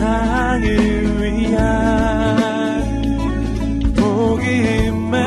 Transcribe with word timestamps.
세상을 0.00 0.64
위한 1.20 1.60
복음의 3.94 5.20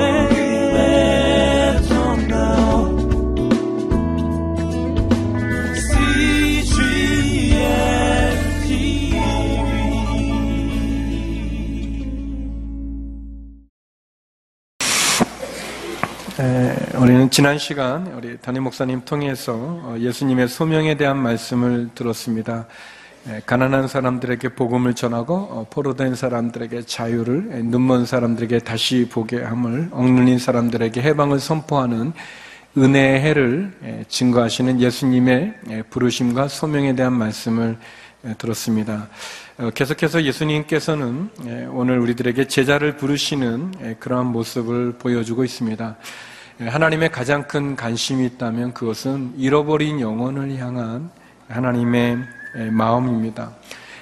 우리는 16.97 17.29
지난 17.29 17.59
시간 17.59 18.07
우리 18.15 18.37
담임 18.37 18.63
목사님 18.63 19.01
통해서 19.05 19.53
어, 19.53 19.95
예수님의 19.99 20.47
소명에 20.47 20.95
대한 20.95 21.17
말씀을 21.17 21.89
들었습니다. 21.93 22.65
가난한 23.45 23.87
사람들에게 23.87 24.49
복음을 24.49 24.93
전하고 24.93 25.33
어, 25.33 25.67
포로된 25.69 26.13
사람들에게 26.13 26.81
자유를, 26.81 27.63
눈먼 27.63 28.05
사람들에게 28.05 28.59
다시 28.59 29.07
보게 29.09 29.41
함을, 29.41 29.89
억눌린 29.91 30.39
사람들에게 30.39 31.01
해방을 31.01 31.39
선포하는 31.39 32.11
은혜의 32.77 33.21
해를 33.21 34.05
증거하시는 34.09 34.81
예수님의 34.81 35.53
부르심과 35.89 36.49
소명에 36.49 36.95
대한 36.95 37.13
말씀을 37.13 37.77
들었습니다. 38.37 39.07
어, 39.57 39.69
계속해서 39.69 40.23
예수님께서는 40.23 41.29
오늘 41.71 41.99
우리들에게 41.99 42.47
제자를 42.47 42.97
부르시는 42.97 43.99
그러한 43.99 44.27
모습을 44.27 44.93
보여주고 44.97 45.45
있습니다. 45.45 45.95
하나님의 46.59 47.11
가장 47.11 47.47
큰 47.47 47.77
관심이 47.77 48.25
있다면 48.25 48.73
그것은 48.73 49.33
잃어버린 49.37 50.01
영혼을 50.01 50.57
향한 50.57 51.09
하나님의 51.47 52.17
마음입니다. 52.71 53.51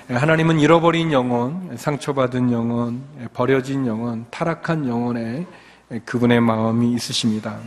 하나님은 0.09 0.59
잃어버린 0.59 1.11
영혼, 1.11 1.75
상처받은 1.77 2.51
영혼, 2.51 3.01
버려진 3.33 3.87
영혼, 3.87 4.25
타락한 4.29 4.87
영혼에 4.87 5.45
그분의 6.05 6.41
마음이 6.41 6.93
있으십니다. 6.93 7.57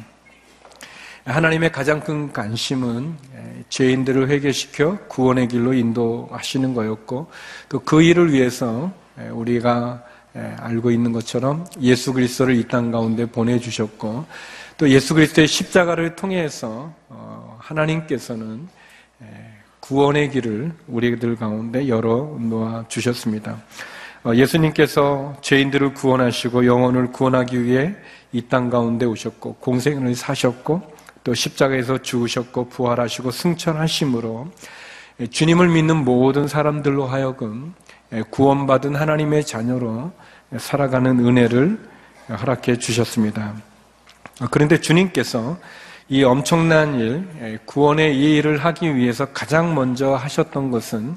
하나님의 1.24 1.72
가장 1.72 2.00
큰 2.00 2.30
관심은 2.32 3.14
죄인들을 3.70 4.28
회개시켜 4.28 4.98
구원의 5.08 5.48
길로 5.48 5.72
인도하시는 5.72 6.74
거였고 6.74 7.30
또 7.70 7.78
그 7.80 8.02
일을 8.02 8.32
위해서 8.32 8.92
우리가 9.30 10.02
알고 10.34 10.90
있는 10.90 11.12
것처럼 11.12 11.64
예수 11.80 12.12
그리스도를 12.12 12.56
이 12.56 12.68
땅 12.68 12.90
가운데 12.90 13.24
보내주셨고 13.24 14.26
또 14.76 14.88
예수 14.90 15.14
그리스도의 15.14 15.46
십자가를 15.46 16.16
통해서 16.16 16.92
어, 17.08 17.56
하나님께서는 17.60 18.68
구원의 19.84 20.30
길을 20.30 20.72
우리들 20.88 21.36
가운데 21.36 21.88
열어 21.88 22.38
놓아 22.40 22.86
주셨습니다. 22.88 23.58
어, 24.24 24.34
예수님께서 24.34 25.36
죄인들을 25.42 25.92
구원하시고 25.92 26.64
영혼을 26.64 27.12
구원하기 27.12 27.62
위해 27.62 27.94
이 28.32 28.48
땅 28.48 28.70
가운데 28.70 29.04
오셨고 29.04 29.56
공생을 29.56 30.14
사셨고 30.14 30.80
또 31.22 31.34
십자가에서 31.34 31.98
죽으셨고 31.98 32.70
부활하시고 32.70 33.30
승천하심으로 33.30 34.50
주님을 35.30 35.68
믿는 35.68 35.96
모든 35.96 36.48
사람들로 36.48 37.04
하여금 37.04 37.74
구원받은 38.30 38.96
하나님의 38.96 39.44
자녀로 39.44 40.12
살아가는 40.56 41.20
은혜를 41.20 41.78
허락해 42.40 42.78
주셨습니다. 42.78 43.52
아, 44.40 44.48
그런데 44.50 44.80
주님께서 44.80 45.58
이 46.10 46.22
엄청난 46.22 47.00
일, 47.00 47.60
구원의 47.64 48.14
이 48.14 48.36
일을 48.36 48.58
하기 48.58 48.94
위해서 48.94 49.24
가장 49.24 49.74
먼저 49.74 50.14
하셨던 50.14 50.70
것은 50.70 51.16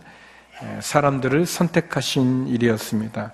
사람들을 0.80 1.46
선택하신 1.46 2.48
일이었습니다. 2.48 3.34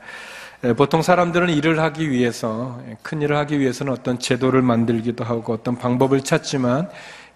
보통 0.75 1.03
사람들은 1.03 1.49
일을 1.51 1.79
하기 1.79 2.09
위해서, 2.09 2.81
큰 3.03 3.21
일을 3.21 3.37
하기 3.37 3.59
위해서는 3.59 3.93
어떤 3.93 4.17
제도를 4.17 4.63
만들기도 4.63 5.23
하고 5.23 5.53
어떤 5.53 5.77
방법을 5.77 6.21
찾지만 6.21 6.89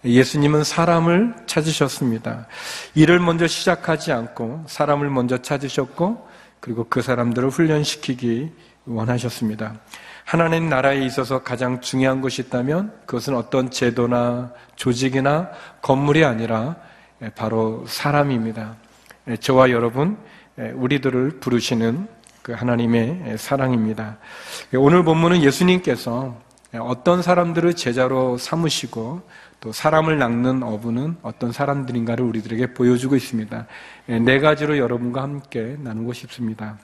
예수님은 0.04 0.64
사람을 0.64 1.36
찾으셨습니다. 1.46 2.48
일을 2.96 3.20
먼저 3.20 3.46
시작하지 3.46 4.14
않고 4.14 4.64
사람을 4.68 5.12
먼저 5.12 5.38
찾으셨고 5.38 6.28
그리고 6.60 6.88
그 6.90 7.04
사람들을 7.04 7.50
훈련시키기 7.50 8.52
원하셨습니다. 8.86 9.76
하나님 10.28 10.68
나라에 10.68 11.06
있어서 11.06 11.42
가장 11.42 11.80
중요한 11.80 12.20
것이 12.20 12.42
있다면 12.42 12.92
그것은 13.06 13.34
어떤 13.34 13.72
제도나 13.72 14.52
조직이나 14.76 15.52
건물이 15.82 16.26
아니라 16.26 16.76
바로 17.34 17.86
사람입니다. 17.88 18.76
저와 19.40 19.72
여러분, 19.72 20.18
우리들을 20.58 21.40
부르시는 21.40 22.10
그 22.42 22.52
하나님의 22.52 23.38
사랑입니다. 23.38 24.18
오늘 24.76 25.06
본문은 25.06 25.44
예수님께서 25.44 26.36
어떤 26.74 27.22
사람들을 27.22 27.78
제자로 27.78 28.38
삼으시고 28.38 29.22
또 29.62 29.72
사람을 29.72 30.20
낚는 30.20 30.62
어부는 30.62 31.20
어떤 31.22 31.54
사람들인가를 31.54 32.26
우리들에게 32.26 32.74
보여주고 32.74 33.16
있습니다. 33.16 33.66
네 34.08 34.40
가지로 34.42 34.78
여러분과 34.78 35.22
함께 35.22 35.78
나누고 35.80 36.12
싶습니다. 36.12 36.78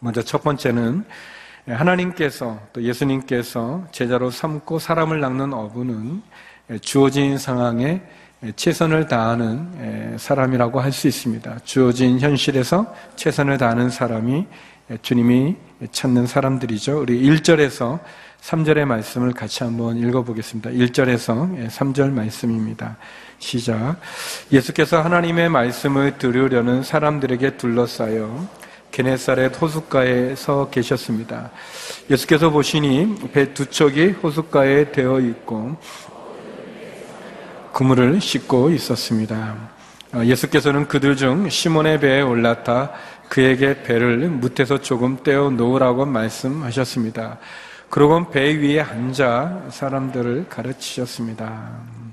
먼저 0.00 0.20
첫 0.20 0.42
번째는 0.42 1.06
예, 1.06 1.37
하나님께서 1.74 2.58
또 2.72 2.82
예수님께서 2.82 3.86
제자로 3.92 4.30
삼고 4.30 4.78
사람을 4.78 5.20
낚는 5.20 5.52
어부는 5.52 6.22
예, 6.70 6.78
주어진 6.78 7.38
상황에 7.38 8.02
예, 8.44 8.52
최선을 8.52 9.08
다하는 9.08 10.16
사람이라고 10.18 10.80
할 10.80 10.92
수 10.92 11.08
있습니다. 11.08 11.58
주어진 11.64 12.20
현실에서 12.20 12.94
최선을 13.16 13.58
다하는 13.58 13.90
사람이 13.90 14.46
주님이 15.02 15.56
찾는 15.92 16.26
사람들이죠. 16.26 17.00
우리 17.00 17.22
1절에서 17.22 17.98
3절의 18.40 18.84
말씀을 18.84 19.32
같이 19.32 19.64
한번 19.64 19.96
읽어보겠습니다. 19.98 20.70
1절에서 20.70 21.68
3절 21.68 22.10
말씀입니다. 22.10 22.96
시작. 23.38 23.96
예수께서 24.52 25.02
하나님의 25.02 25.48
말씀을 25.50 26.18
들으려는 26.18 26.82
사람들에게 26.82 27.56
둘러싸여 27.56 28.48
게네사렛 28.98 29.62
호숫가에 29.62 30.34
서 30.34 30.68
계셨습니다. 30.70 31.52
예수께서 32.10 32.50
보시니 32.50 33.30
배 33.32 33.54
두 33.54 33.66
척이 33.66 34.08
호숫가에 34.08 34.90
되어 34.90 35.20
있고 35.20 35.76
그물을 37.72 38.20
씻고 38.20 38.70
있었습니다. 38.70 39.54
어, 40.14 40.24
예수께서는 40.24 40.88
그들 40.88 41.14
중 41.14 41.48
시몬의 41.48 42.00
배에 42.00 42.22
올라타 42.22 42.90
그에게 43.28 43.84
배를 43.84 44.30
무태서 44.30 44.80
조금 44.80 45.22
떼어 45.22 45.50
놓으라고 45.50 46.04
말씀하셨습니다. 46.04 47.38
그러고 47.90 48.28
배 48.30 48.52
위에 48.56 48.80
앉아 48.80 49.66
사람들을 49.70 50.46
가르치셨습니다. 50.48 52.07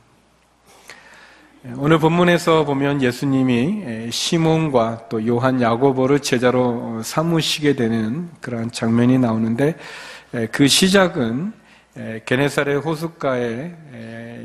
오늘 1.74 1.98
본문에서 1.98 2.64
보면 2.64 3.02
예수님이 3.02 4.12
시몬과 4.12 5.08
또 5.10 5.26
요한 5.26 5.60
야고보를 5.60 6.20
제자로 6.20 7.02
삼으시게 7.02 7.76
되는 7.76 8.30
그러한 8.40 8.70
장면이 8.72 9.18
나오는데 9.18 9.76
그 10.52 10.68
시작은 10.68 11.54
게네사렛 12.26 12.86
호숫가에 12.86 13.72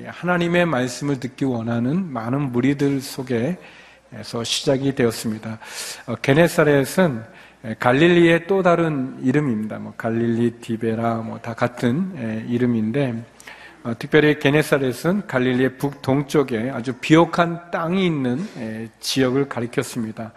하나님의 0.06 0.64
말씀을 0.64 1.20
듣기 1.20 1.44
원하는 1.44 2.10
많은 2.10 2.52
무리들 2.52 3.02
속에서 3.02 4.42
시작이 4.42 4.94
되었습니다. 4.94 5.58
어, 6.06 6.14
게네사렛은 6.22 7.22
갈릴리의 7.78 8.46
또 8.46 8.62
다른 8.62 9.18
이름입니다. 9.22 9.78
뭐 9.78 9.92
갈릴리, 9.94 10.52
디베라, 10.62 11.16
뭐 11.16 11.38
다 11.42 11.52
같은 11.52 12.46
이름인데 12.48 13.10
어, 13.10 13.24
특별히 13.98 14.38
게네사렛은 14.38 15.26
갈릴리의 15.26 15.78
북동쪽에 15.78 16.70
아주 16.70 16.92
비옥한 17.00 17.70
땅이 17.70 18.04
있는 18.04 18.46
에, 18.58 18.88
지역을 19.00 19.48
가리켰습니다. 19.48 20.32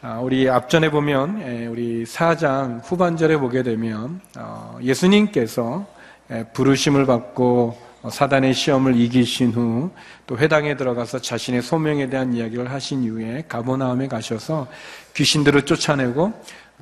아, 0.00 0.18
우리 0.20 0.48
앞전에 0.48 0.90
보면 0.90 1.42
에, 1.42 1.66
우리 1.66 2.06
사장 2.06 2.80
후반절에 2.82 3.36
보게 3.36 3.62
되면 3.62 4.20
어, 4.38 4.78
예수님께서 4.82 5.86
에, 6.30 6.44
부르심을 6.54 7.04
받고 7.04 7.76
어, 8.02 8.08
사단의 8.08 8.54
시험을 8.54 8.96
이기신 8.96 9.52
후 9.52 9.90
또 10.30 10.38
회당에 10.38 10.76
들어가서 10.76 11.20
자신의 11.20 11.60
소명에 11.60 12.08
대한 12.08 12.32
이야기를 12.32 12.70
하신 12.70 13.02
이후에 13.02 13.44
가보나움에 13.48 14.06
가셔서 14.06 14.68
귀신들을 15.14 15.62
쫓아내고 15.62 16.32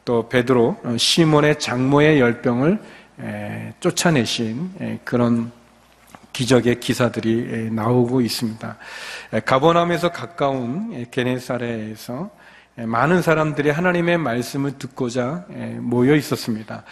또 0.05 0.29
베드로 0.29 0.77
어, 0.85 0.97
시몬의 0.99 1.59
장모의 1.59 2.21
열병을 2.21 2.79
쫓아내신 3.81 5.01
그런 5.03 5.51
기적의 6.33 6.81
기사들이 6.81 7.71
나오고 7.71 8.21
있습니다. 8.21 8.77
가버나움에서 9.45 10.13
가까운 10.13 11.07
게네사레에서 11.11 12.31
많은 12.77 13.23
사람들이 13.23 13.71
하나님의 13.71 14.19
말씀을 14.19 14.79
듣고자 14.79 15.47
모여 15.81 16.15
있었습니다. 16.15 16.85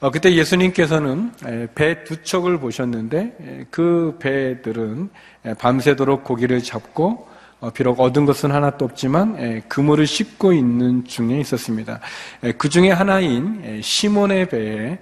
어, 0.00 0.10
그때 0.10 0.34
예수님께서는 0.34 1.32
배 1.74 2.04
두 2.04 2.22
척을 2.22 2.58
보셨는데 2.58 3.66
그 3.70 4.16
배들은 4.20 5.10
밤새도록 5.58 6.24
고기를 6.24 6.62
잡고 6.62 7.28
어, 7.64 7.70
비록 7.70 7.98
얻은 7.98 8.26
것은 8.26 8.52
하나도 8.52 8.84
없지만 8.84 9.36
예, 9.40 9.62
그물을 9.68 10.06
씻고 10.06 10.52
있는 10.52 11.04
중에 11.06 11.40
있었습니다. 11.40 11.98
예, 12.42 12.52
그 12.52 12.68
중에 12.68 12.90
하나인 12.90 13.62
예, 13.64 13.80
시몬의 13.80 14.50
배에 14.50 14.98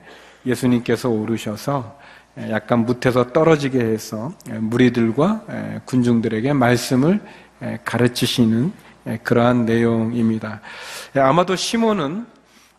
예수님께서 0.47 1.09
오르셔서 1.09 1.99
약간 2.51 2.87
무태서 2.87 3.33
떨어지게 3.33 3.79
해서 3.79 4.33
무리들과 4.49 5.43
군중들에게 5.85 6.53
말씀을 6.53 7.21
가르치시는 7.85 8.73
그러한 9.23 9.67
내용입니다. 9.67 10.61
아마도 11.15 11.57
시몬은 11.57 12.27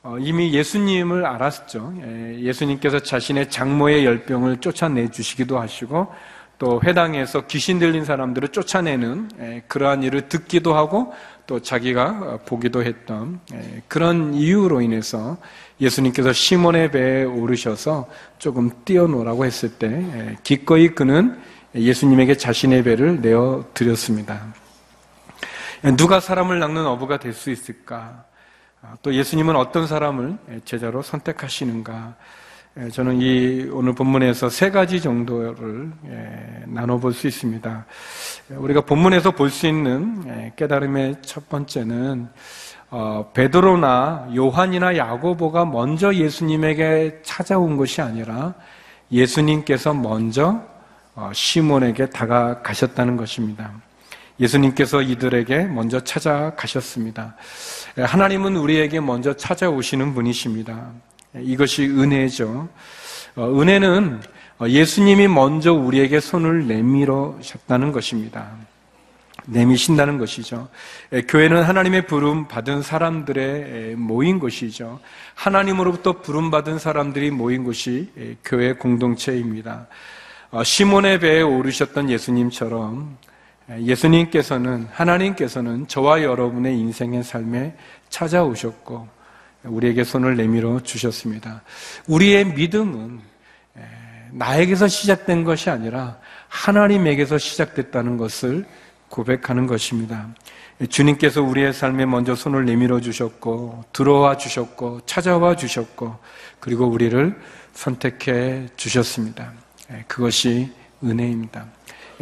어, 0.05 0.17
이미 0.19 0.53
예수님을 0.53 1.25
알았죠. 1.25 1.93
예수님께서 2.37 2.99
자신의 2.99 3.49
장모의 3.49 4.03
열병을 4.05 4.57
쫓아내 4.57 5.09
주시기도 5.09 5.57
하시고 5.57 6.07
또 6.57 6.81
회당에서 6.83 7.47
귀신 7.47 7.79
들린 7.79 8.03
사람들을 8.03 8.49
쫓아내는 8.49 9.63
그러한 9.67 10.03
일을 10.03 10.27
듣기도 10.27 10.75
하고 10.75 11.13
또 11.47 11.61
자기가 11.61 12.39
보기도 12.45 12.83
했던 12.83 13.39
그런 13.87 14.33
이유로 14.33 14.81
인해서 14.81 15.37
예수님께서 15.81 16.33
시몬의 16.33 16.91
배에 16.91 17.23
오르셔서 17.23 18.07
조금 18.37 18.69
뛰어노라고 18.85 19.45
했을 19.45 19.69
때 19.69 20.37
기꺼이 20.43 20.89
그는 20.89 21.39
예수님에게 21.75 22.37
자신의 22.37 22.83
배를 22.83 23.21
내어 23.21 23.65
드렸습니다. 23.73 24.53
누가 25.97 26.19
사람을 26.19 26.59
낚는 26.59 26.85
어부가 26.85 27.17
될 27.17 27.33
수 27.33 27.49
있을까? 27.51 28.23
아, 28.81 28.95
또 29.01 29.13
예수님은 29.13 29.55
어떤 29.55 29.87
사람을 29.87 30.37
제자로 30.65 31.01
선택하시는가? 31.01 32.15
저는 32.91 33.21
이 33.21 33.69
오늘 33.71 33.93
본문에서 33.93 34.49
세 34.49 34.71
가지 34.71 34.99
정도를 34.99 35.91
나눠볼 36.67 37.13
수 37.13 37.27
있습니다. 37.27 37.85
우리가 38.49 38.81
본문에서 38.81 39.31
볼 39.31 39.49
수 39.51 39.67
있는 39.67 40.51
깨달음의 40.55 41.17
첫 41.21 41.49
번째는 41.49 42.29
어, 42.95 43.31
베드로나 43.33 44.29
요한이나 44.35 44.95
야고보가 44.95 45.65
먼저 45.65 46.13
예수님에게 46.13 47.21
찾아온 47.23 47.75
것이 47.75 48.03
아니라 48.03 48.53
예수님께서 49.11 49.95
먼저 49.95 50.61
어, 51.15 51.31
시몬에게 51.33 52.11
다가가셨다는 52.11 53.17
것입니다. 53.17 53.71
예수님께서 54.39 55.01
이들에게 55.01 55.63
먼저 55.63 56.01
찾아가셨습니다. 56.01 57.35
하나님은 57.97 58.57
우리에게 58.57 58.99
먼저 58.99 59.33
찾아오시는 59.33 60.13
분이십니다. 60.13 60.91
이것이 61.33 61.87
은혜죠. 61.87 62.69
어, 63.37 63.59
은혜는 63.59 64.21
예수님이 64.67 65.27
먼저 65.29 65.73
우리에게 65.73 66.19
손을 66.19 66.67
내밀으셨다는 66.67 67.91
것입니다. 67.91 68.51
내미신다는 69.45 70.17
것이죠. 70.17 70.69
교회는 71.27 71.63
하나님의 71.63 72.07
부름 72.07 72.47
받은 72.47 72.81
사람들의 72.81 73.95
모인 73.95 74.39
곳이죠. 74.39 74.99
하나님으로부터 75.35 76.21
부름 76.21 76.51
받은 76.51 76.79
사람들이 76.79 77.31
모인 77.31 77.63
곳이 77.63 78.37
교회 78.43 78.73
공동체입니다. 78.73 79.87
어, 80.51 80.63
시몬의 80.63 81.19
배에 81.19 81.41
오르셨던 81.41 82.09
예수님처럼 82.09 83.17
예수님께서는 83.79 84.87
하나님께서는 84.91 85.87
저와 85.87 86.21
여러분의 86.21 86.77
인생의 86.77 87.23
삶에 87.23 87.75
찾아오셨고 88.09 89.07
우리에게 89.63 90.03
손을 90.03 90.35
내밀어 90.35 90.81
주셨습니다. 90.81 91.63
우리의 92.07 92.45
믿음은 92.45 93.21
나에게서 94.33 94.87
시작된 94.87 95.43
것이 95.43 95.69
아니라 95.69 96.17
하나님에게서 96.47 97.37
시작됐다는 97.37 98.17
것을 98.17 98.65
고백하는 99.13 99.67
것입니다. 99.67 100.27
주님께서 100.89 101.43
우리의 101.43 101.71
삶에 101.71 102.07
먼저 102.07 102.33
손을 102.33 102.65
내밀어 102.65 102.99
주셨고, 102.99 103.85
들어와 103.93 104.37
주셨고, 104.37 105.01
찾아와 105.05 105.55
주셨고, 105.55 106.17
그리고 106.59 106.87
우리를 106.87 107.39
선택해 107.73 108.67
주셨습니다. 108.75 109.53
그것이 110.07 110.71
은혜입니다. 111.03 111.67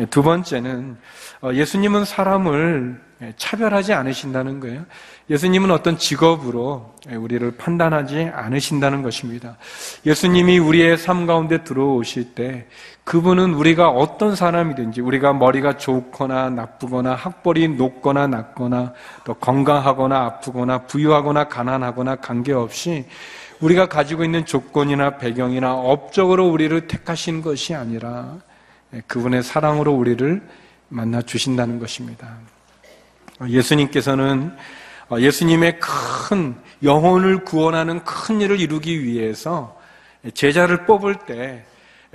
두 0.10 0.22
번째는 0.22 0.98
어, 1.42 1.54
예수님은 1.54 2.04
사람을 2.04 3.02
차별하지 3.38 3.94
않으신다는 3.94 4.60
거예요. 4.60 4.86
예수님은 5.30 5.72
어떤 5.72 5.98
직업으로 5.98 6.94
우리를 7.10 7.52
판단하지 7.58 8.32
않으신다는 8.34 9.04
것입니다. 9.04 9.58
예수님이 10.06 10.60
우리의 10.60 10.98
삶 10.98 11.26
가운데 11.26 11.64
들어오실 11.64 12.34
때 12.34 12.68
그분은 13.04 13.54
우리가 13.54 13.90
어떤 13.90 14.36
사람이든지 14.36 15.02
우리가 15.02 15.34
머리가 15.34 15.78
좋거나 15.78 16.50
나쁘거나 16.50 17.14
학벌이 17.14 17.70
높거나 17.70 18.28
낮거나 18.28 18.94
또 19.24 19.34
건강하거나 19.36 20.18
아프거나 20.26 20.80
부유하거나 20.88 21.48
가난하거나 21.48 22.18
관계없이 22.18 23.06
우리가 23.60 23.88
가지고 23.88 24.24
있는 24.24 24.46
조건이나 24.46 25.18
배경이나 25.18 25.76
업적으로 25.76 26.50
우리를 26.50 26.88
택하신 26.88 27.42
것이 27.42 27.76
아니라 27.76 28.38
그분의 29.08 29.44
사랑으로 29.44 29.94
우리를 29.94 30.42
만나 30.90 31.22
주신다는 31.22 31.80
것입니다. 31.80 32.28
예수님께서는 33.48 34.56
예수님의 35.18 35.80
큰 35.80 36.56
영혼을 36.84 37.44
구원하는 37.44 38.04
큰 38.04 38.42
일을 38.42 38.60
이루기 38.60 39.04
위해서 39.04 39.80
제자를 40.34 40.86
뽑을 40.86 41.16
때 41.26 41.66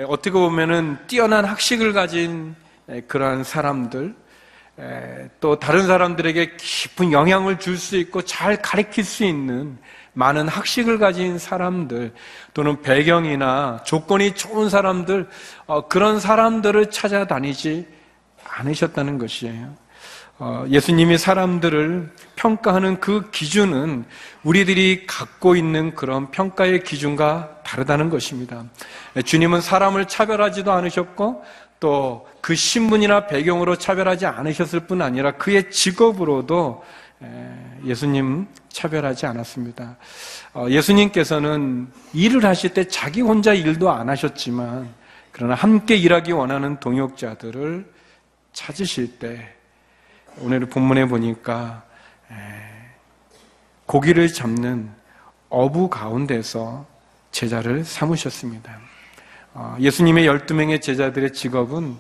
어떻게 0.06 0.30
보면은 0.30 0.98
뛰어난 1.06 1.44
학식을 1.44 1.92
가진 1.92 2.54
그러한 3.08 3.44
사람들, 3.44 4.14
또 5.40 5.58
다른 5.58 5.86
사람들에게 5.86 6.56
깊은 6.56 7.12
영향을 7.12 7.58
줄 7.58 7.76
수 7.78 7.96
있고 7.96 8.22
잘 8.22 8.60
가르칠 8.60 9.04
수 9.04 9.24
있는 9.24 9.78
많은 10.12 10.48
학식을 10.48 10.98
가진 10.98 11.38
사람들 11.38 12.12
또는 12.54 12.80
배경이나 12.80 13.82
조건이 13.84 14.34
좋은 14.34 14.70
사람들 14.70 15.28
어, 15.66 15.88
그런 15.88 16.20
사람들을 16.20 16.90
찾아다니지 16.90 17.86
않으셨다는 18.42 19.18
것이에요. 19.18 19.74
어, 20.38 20.64
예수님이 20.68 21.16
사람들을 21.16 22.12
평가하는 22.36 23.00
그 23.00 23.30
기준은 23.30 24.04
우리들이 24.44 25.06
갖고 25.06 25.56
있는 25.56 25.94
그런 25.94 26.30
평가의 26.30 26.84
기준과 26.84 27.62
다르다는 27.64 28.10
것입니다. 28.10 28.64
주님은 29.24 29.62
사람을 29.62 30.06
차별하지도 30.06 30.72
않으셨고 30.72 31.44
또 31.80 32.26
그 32.46 32.54
신분이나 32.54 33.26
배경으로 33.26 33.74
차별하지 33.74 34.24
않으셨을 34.26 34.86
뿐 34.86 35.02
아니라 35.02 35.32
그의 35.32 35.68
직업으로도 35.68 36.84
예수님 37.84 38.46
차별하지 38.68 39.26
않았습니다. 39.26 39.96
어, 40.54 40.66
예수님께서는 40.70 41.88
일을 42.12 42.44
하실 42.44 42.72
때 42.72 42.86
자기 42.86 43.20
혼자 43.20 43.52
일도 43.52 43.90
안 43.90 44.08
하셨지만 44.08 44.88
그러나 45.32 45.56
함께 45.56 45.96
일하기 45.96 46.30
원하는 46.30 46.78
동역자들을 46.78 47.84
찾으실 48.52 49.18
때 49.18 49.55
오늘 50.38 50.66
본문에 50.66 51.06
보니까 51.06 51.82
고기를 53.86 54.28
잡는 54.28 54.90
어부 55.48 55.88
가운데서 55.88 56.84
제자를 57.30 57.84
삼으셨습니다. 57.84 58.78
어, 59.54 59.76
예수님의 59.80 60.26
12명의 60.26 60.82
제자들의 60.82 61.32
직업은 61.32 61.96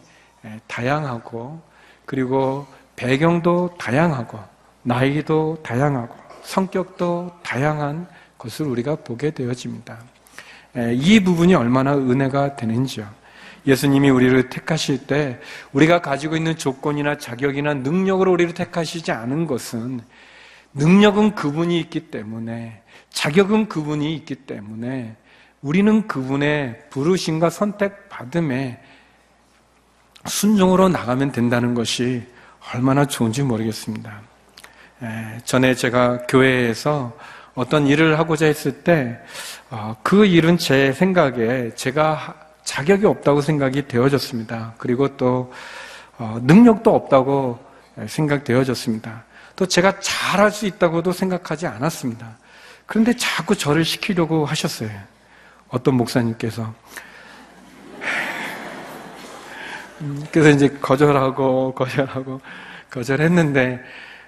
다양하고 0.66 1.60
그리고 2.04 2.66
배경도 2.96 3.76
다양하고 3.78 4.38
나이도 4.82 5.60
다양하고 5.62 6.14
성격도 6.42 7.32
다양한 7.42 8.06
것을 8.36 8.66
우리가 8.66 8.96
보게 8.96 9.30
되어집니다. 9.30 9.98
이 10.92 11.20
부분이 11.20 11.54
얼마나 11.54 11.96
은혜가 11.96 12.56
되는지요. 12.56 13.08
예수님이 13.66 14.10
우리를 14.10 14.48
택하실 14.48 15.06
때 15.06 15.40
우리가 15.72 16.00
가지고 16.00 16.36
있는 16.36 16.56
조건이나 16.56 17.18
자격이나 17.18 17.74
능력으로 17.74 18.32
우리를 18.32 18.54
택하시지 18.54 19.10
않은 19.12 19.46
것은 19.46 20.00
능력은 20.74 21.34
그분이 21.34 21.78
있기 21.80 22.10
때문에 22.10 22.82
자격은 23.10 23.68
그분이 23.68 24.14
있기 24.16 24.34
때문에 24.34 25.16
우리는 25.62 26.06
그분의 26.06 26.90
부르심과 26.90 27.50
선택받음에 27.50 28.80
순종으로 30.26 30.88
나가면 30.88 31.32
된다는 31.32 31.74
것이 31.74 32.22
얼마나 32.72 33.04
좋은지 33.04 33.42
모르겠습니다. 33.42 34.20
전에 35.44 35.74
제가 35.74 36.26
교회에서 36.26 37.16
어떤 37.54 37.86
일을 37.86 38.18
하고자 38.18 38.46
했을 38.46 38.82
때그 38.82 39.00
어, 39.70 40.24
일은 40.24 40.58
제 40.58 40.92
생각에 40.92 41.74
제가 41.74 42.45
자격이 42.66 43.06
없다고 43.06 43.40
생각이 43.40 43.86
되어졌습니다. 43.88 44.74
그리고 44.76 45.16
또 45.16 45.52
어, 46.18 46.38
능력도 46.42 46.94
없다고 46.94 47.58
생각되어졌습니다. 48.06 49.24
또 49.54 49.66
제가 49.66 50.00
잘할 50.00 50.50
수 50.50 50.66
있다고도 50.66 51.12
생각하지 51.12 51.66
않았습니다. 51.66 52.36
그런데 52.84 53.14
자꾸 53.16 53.56
저를 53.56 53.84
시키려고 53.84 54.44
하셨어요. 54.44 54.90
어떤 55.68 55.94
목사님께서. 55.94 56.74
음, 60.00 60.24
그래서 60.30 60.50
이제 60.50 60.68
거절하고, 60.68 61.72
거절하고. 61.74 62.40
거절했는데 62.90 63.80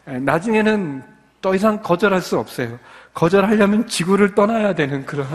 나중에는 0.05 1.03
더 1.41 1.55
이상 1.55 1.83
거절할 1.83 2.21
수 2.21 2.39
없어요. 2.39 2.79
거절하려면 3.15 3.87
지구를 3.87 4.35
떠나야 4.35 4.75
되는 4.75 5.05
그런 5.05 5.27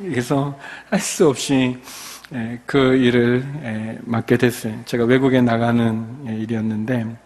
그래서 0.00 0.58
할 0.90 0.98
수 1.00 1.28
없이 1.28 1.78
그 2.64 2.94
일을 2.96 3.98
맡게 4.02 4.36
됐어요. 4.38 4.74
제가 4.84 5.04
외국에 5.04 5.40
나가는 5.40 6.26
일이었는데 6.26 7.16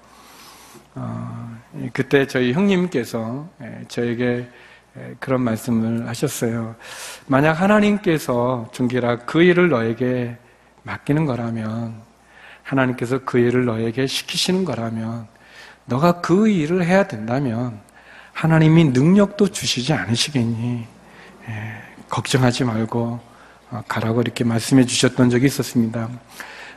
어, 0.97 1.57
그때 1.93 2.27
저희 2.27 2.53
형님께서 2.53 3.49
저에게 3.89 4.49
그런 5.19 5.43
말씀을 5.43 6.09
하셨어요. 6.09 6.77
만약 7.27 7.61
하나님께서 7.61 8.69
중기라 8.73 9.19
그 9.21 9.43
일을 9.43 9.69
너에게 9.69 10.37
맡기는 10.85 11.27
거라면 11.27 12.01
하나님께서 12.63 13.21
그 13.25 13.39
일을 13.39 13.65
너에게 13.67 14.07
시키시는 14.07 14.65
거라면 14.65 15.27
너가 15.87 16.21
그 16.21 16.49
일을 16.49 16.85
해야 16.85 17.07
된다면 17.07 17.81
하나님이 18.33 18.87
능력도 18.87 19.49
주시지 19.49 19.93
않으시겠니? 19.93 20.87
예, 21.49 21.84
걱정하지 22.15 22.63
말고 22.63 23.19
어, 23.73 23.83
가라고 23.89 24.21
이렇게 24.21 24.45
말씀해 24.45 24.87
주셨던 24.87 25.31
적이 25.31 25.47
있었습니다. 25.47 26.09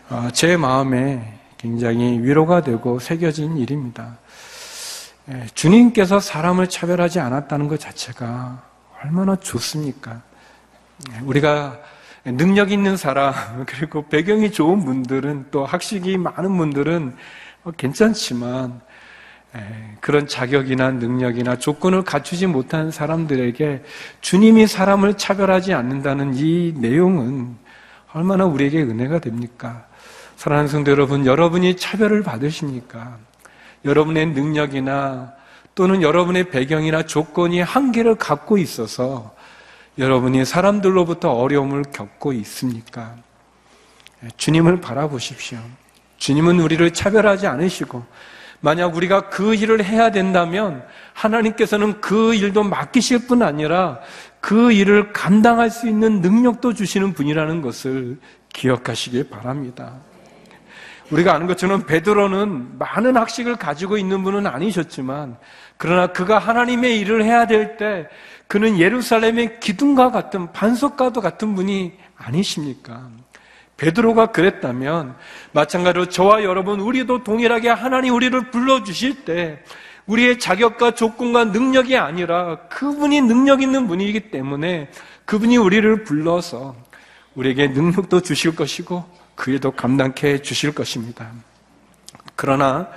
어, 0.09 0.29
제 0.33 0.57
마음에 0.57 1.39
굉장히 1.57 2.19
위로가 2.23 2.61
되고 2.61 2.97
새겨진 2.97 3.57
일입니다. 3.57 4.17
예, 5.29 5.45
주님께서 5.53 6.19
사람을 6.19 6.69
차별하지 6.69 7.19
않았다는 7.19 7.67
것 7.67 7.79
자체가 7.79 8.63
얼마나 9.03 9.35
좋습니까? 9.35 10.23
예, 11.11 11.19
우리가 11.19 11.81
능력 12.25 12.71
있는 12.71 12.97
사람, 12.97 13.33
그리고 13.67 14.07
배경이 14.07 14.51
좋은 14.51 14.85
분들은 14.85 15.47
또 15.51 15.67
학식이 15.67 16.17
많은 16.17 16.57
분들은 16.57 17.15
어, 17.63 17.71
괜찮지만 17.77 18.81
그런 20.01 20.27
자격이나 20.27 20.91
능력이나 20.91 21.57
조건을 21.57 22.03
갖추지 22.03 22.47
못한 22.47 22.91
사람들에게 22.91 23.83
주님이 24.21 24.67
사람을 24.67 25.15
차별하지 25.15 25.73
않는다는 25.73 26.33
이 26.35 26.73
내용은 26.77 27.55
얼마나 28.13 28.45
우리에게 28.45 28.81
은혜가 28.81 29.19
됩니까? 29.19 29.85
사랑하는 30.35 30.67
성도 30.67 30.91
여러분, 30.91 31.25
여러분이 31.25 31.77
차별을 31.77 32.23
받으십니까? 32.23 33.17
여러분의 33.85 34.27
능력이나 34.27 35.33
또는 35.75 36.01
여러분의 36.01 36.49
배경이나 36.49 37.03
조건이 37.03 37.61
한계를 37.61 38.15
갖고 38.15 38.57
있어서 38.57 39.35
여러분이 39.97 40.45
사람들로부터 40.45 41.31
어려움을 41.31 41.83
겪고 41.91 42.33
있습니까? 42.33 43.15
주님을 44.37 44.81
바라보십시오. 44.81 45.59
주님은 46.17 46.59
우리를 46.59 46.91
차별하지 46.91 47.47
않으시고 47.47 48.03
만약 48.59 48.95
우리가 48.95 49.29
그 49.29 49.55
일을 49.55 49.83
해야 49.83 50.11
된다면 50.11 50.83
하나님께서는 51.13 52.01
그 52.01 52.33
일도 52.33 52.63
맡기실 52.63 53.27
뿐 53.27 53.43
아니라 53.43 53.99
그 54.39 54.71
일을 54.71 55.13
감당할 55.13 55.69
수 55.69 55.87
있는 55.87 56.21
능력도 56.21 56.73
주시는 56.73 57.13
분이라는 57.13 57.61
것을 57.61 58.17
기억하시길 58.53 59.29
바랍니다. 59.29 59.93
우리가 61.11 61.33
아는 61.33 61.47
것처럼 61.47 61.85
베드로는 61.85 62.77
많은 62.77 63.15
학식을 63.15 63.55
가지고 63.55 63.97
있는 63.97 64.23
분은 64.23 64.45
아니셨지만 64.45 65.37
그러나 65.77 66.07
그가 66.07 66.37
하나님의 66.37 66.99
일을 66.99 67.23
해야 67.23 67.47
될 67.47 67.77
때 67.77 68.07
그는 68.47 68.79
예루살렘의 68.79 69.59
기둥과 69.59 70.11
같은 70.11 70.51
반석과도 70.51 71.21
같은 71.21 71.53
분이 71.53 71.93
아니십니까? 72.15 73.09
베드로가 73.77 74.27
그랬다면 74.27 75.15
마찬가지로 75.51 76.07
저와 76.07 76.43
여러분 76.43 76.79
우리도 76.79 77.23
동일하게 77.23 77.69
하나님 77.69 78.15
우리를 78.15 78.51
불러 78.51 78.83
주실 78.83 79.23
때 79.23 79.63
우리의 80.07 80.39
자격과 80.39 80.91
조건과 80.95 81.45
능력이 81.45 81.97
아니라 81.97 82.57
그분이 82.69 83.21
능력 83.21 83.61
있는 83.61 83.87
분이기 83.87 84.31
때문에 84.31 84.89
그분이 85.25 85.57
우리를 85.57 86.03
불러서 86.03 86.75
우리에게 87.35 87.67
능력도 87.67 88.21
주실 88.21 88.55
것이고 88.55 89.05
그 89.35 89.51
일도 89.51 89.71
감당케 89.71 90.27
해 90.33 90.41
주실 90.41 90.73
것입니다. 90.73 91.29
그러나 92.35 92.87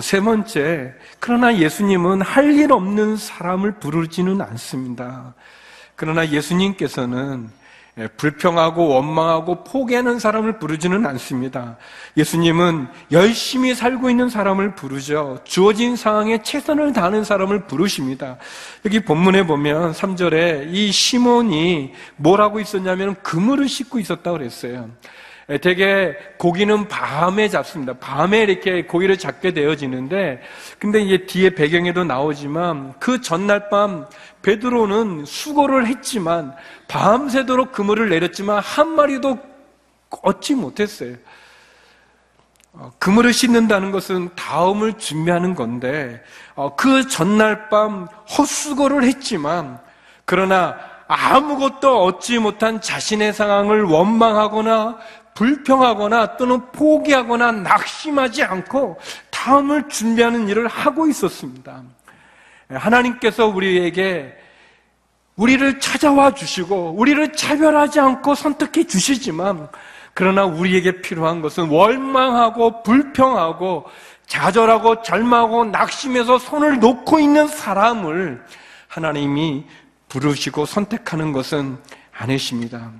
세 0.00 0.20
번째, 0.20 0.94
그러나 1.18 1.56
예수님은 1.56 2.22
할 2.22 2.50
일 2.50 2.72
없는 2.72 3.16
사람을 3.16 3.72
부르지는 3.72 4.40
않습니다. 4.40 5.34
그러나 5.96 6.28
예수님께서는 6.28 7.50
예, 7.50 7.59
불평하고 8.08 8.88
원망하고 8.88 9.64
포기하는 9.64 10.18
사람을 10.18 10.58
부르지는 10.58 11.06
않습니다. 11.06 11.76
예수님은 12.16 12.88
열심히 13.12 13.74
살고 13.74 14.10
있는 14.10 14.28
사람을 14.28 14.74
부르죠. 14.74 15.40
주어진 15.44 15.96
상황에 15.96 16.42
최선을 16.42 16.92
다하는 16.92 17.24
사람을 17.24 17.66
부르십니다. 17.66 18.36
여기 18.84 19.00
본문에 19.00 19.46
보면 19.46 19.92
3절에 19.92 20.68
이 20.72 20.92
시몬이 20.92 21.92
뭘 22.16 22.40
하고 22.40 22.60
있었냐면 22.60 23.16
그물을 23.22 23.68
씻고 23.68 23.98
있었다고 23.98 24.38
그랬어요. 24.38 24.88
예, 25.50 25.58
되게 25.58 26.16
고기는 26.38 26.86
밤에 26.86 27.48
잡습니다. 27.48 27.94
밤에 27.94 28.42
이렇게 28.42 28.86
고기를 28.86 29.18
잡게 29.18 29.52
되어지는데, 29.52 30.40
근데 30.78 31.00
이제 31.00 31.26
뒤에 31.26 31.50
배경에도 31.50 32.04
나오지만 32.04 32.94
그 33.00 33.20
전날 33.20 33.68
밤 33.68 34.06
베드로는 34.42 35.24
수고를 35.26 35.86
했지만 35.86 36.54
밤새도록 36.88 37.72
그물을 37.72 38.08
내렸지만 38.08 38.60
한 38.60 38.88
마리도 38.88 39.38
얻지 40.22 40.54
못했어요. 40.54 41.16
어, 42.72 42.92
그물을 42.98 43.32
씻는다는 43.32 43.90
것은 43.90 44.30
다음을 44.36 44.94
준비하는 44.94 45.54
건데 45.54 46.22
어, 46.54 46.76
그 46.76 47.06
전날 47.08 47.68
밤 47.68 48.06
헛수고를 48.38 49.04
했지만 49.04 49.80
그러나 50.24 50.76
아무것도 51.08 52.04
얻지 52.04 52.38
못한 52.38 52.80
자신의 52.80 53.32
상황을 53.32 53.82
원망하거나 53.82 54.98
불평하거나 55.34 56.36
또는 56.36 56.70
포기하거나 56.70 57.50
낙심하지 57.52 58.44
않고 58.44 58.98
다음을 59.30 59.88
준비하는 59.88 60.48
일을 60.48 60.68
하고 60.68 61.08
있었습니다. 61.08 61.82
하나님께서 62.70 63.46
우리에게 63.46 64.36
우리를 65.36 65.80
찾아와 65.80 66.34
주시고 66.34 66.94
우리를 66.96 67.32
차별하지 67.32 68.00
않고 68.00 68.34
선택해 68.34 68.84
주시지만 68.84 69.68
그러나 70.14 70.44
우리에게 70.44 71.00
필요한 71.00 71.40
것은 71.40 71.68
원망하고 71.68 72.82
불평하고 72.82 73.86
좌절하고 74.26 75.02
절망하고 75.02 75.64
낙심해서 75.66 76.38
손을 76.38 76.78
놓고 76.78 77.20
있는 77.20 77.48
사람을 77.48 78.44
하나님이 78.88 79.64
부르시고 80.08 80.66
선택하는 80.66 81.32
것은 81.32 81.78
아니십니다. 82.12 82.90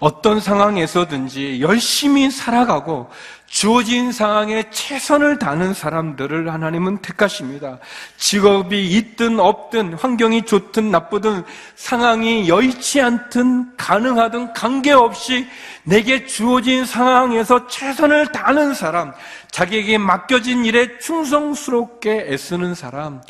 어떤 0.00 0.40
상황에서든지 0.40 1.60
열심히 1.60 2.30
살아가고 2.30 3.10
주어진 3.46 4.12
상황에 4.12 4.64
최선을 4.70 5.38
다하는 5.38 5.74
사람들을 5.74 6.50
하나님은 6.52 7.02
택하십니다. 7.02 7.78
직업이 8.16 8.90
있든 8.96 9.38
없든 9.38 9.94
환경이 9.94 10.46
좋든 10.46 10.90
나쁘든 10.90 11.44
상황이 11.74 12.48
여의치 12.48 13.00
않든 13.00 13.76
가능하든 13.76 14.54
관계없이 14.54 15.46
내게 15.82 16.24
주어진 16.26 16.86
상황에서 16.86 17.66
최선을 17.66 18.32
다하는 18.32 18.72
사람, 18.72 19.12
자기에게 19.50 19.98
맡겨진 19.98 20.64
일에 20.64 20.98
충성스럽게 20.98 22.26
애쓰는 22.28 22.74
사람, 22.74 23.20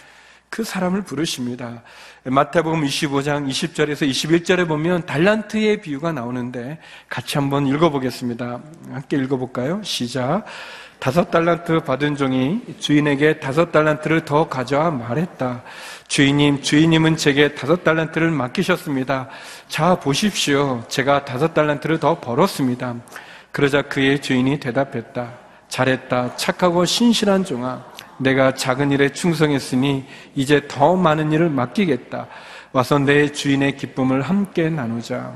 그 0.50 0.62
사람을 0.64 1.02
부르십니다. 1.02 1.82
마태복음 2.24 2.82
25장 2.82 3.48
20절에서 3.48 4.06
21절에 4.06 4.68
보면 4.68 5.06
달란트의 5.06 5.80
비유가 5.80 6.12
나오는데 6.12 6.78
같이 7.08 7.38
한번 7.38 7.66
읽어보겠습니다. 7.66 8.60
함께 8.92 9.16
읽어볼까요? 9.16 9.80
시작. 9.82 10.44
다섯 10.98 11.30
달란트 11.30 11.80
받은 11.80 12.16
종이 12.16 12.60
주인에게 12.78 13.40
다섯 13.40 13.72
달란트를 13.72 14.26
더 14.26 14.50
가져와 14.50 14.90
말했다. 14.90 15.62
주인님, 16.08 16.60
주인님은 16.60 17.16
제게 17.16 17.54
다섯 17.54 17.82
달란트를 17.84 18.30
맡기셨습니다. 18.30 19.30
자, 19.68 19.94
보십시오. 19.94 20.84
제가 20.88 21.24
다섯 21.24 21.54
달란트를 21.54 22.00
더 22.00 22.20
벌었습니다. 22.20 22.96
그러자 23.50 23.80
그의 23.80 24.20
주인이 24.20 24.60
대답했다. 24.60 25.38
잘했다. 25.68 26.36
착하고 26.36 26.84
신실한 26.84 27.46
종아. 27.46 27.89
내가 28.20 28.54
작은 28.54 28.92
일에 28.92 29.10
충성했으니 29.10 30.04
이제 30.34 30.66
더 30.68 30.94
많은 30.94 31.32
일을 31.32 31.50
맡기겠다. 31.50 32.28
와서 32.72 32.98
내 32.98 33.32
주인의 33.32 33.76
기쁨을 33.76 34.22
함께 34.22 34.68
나누자. 34.68 35.32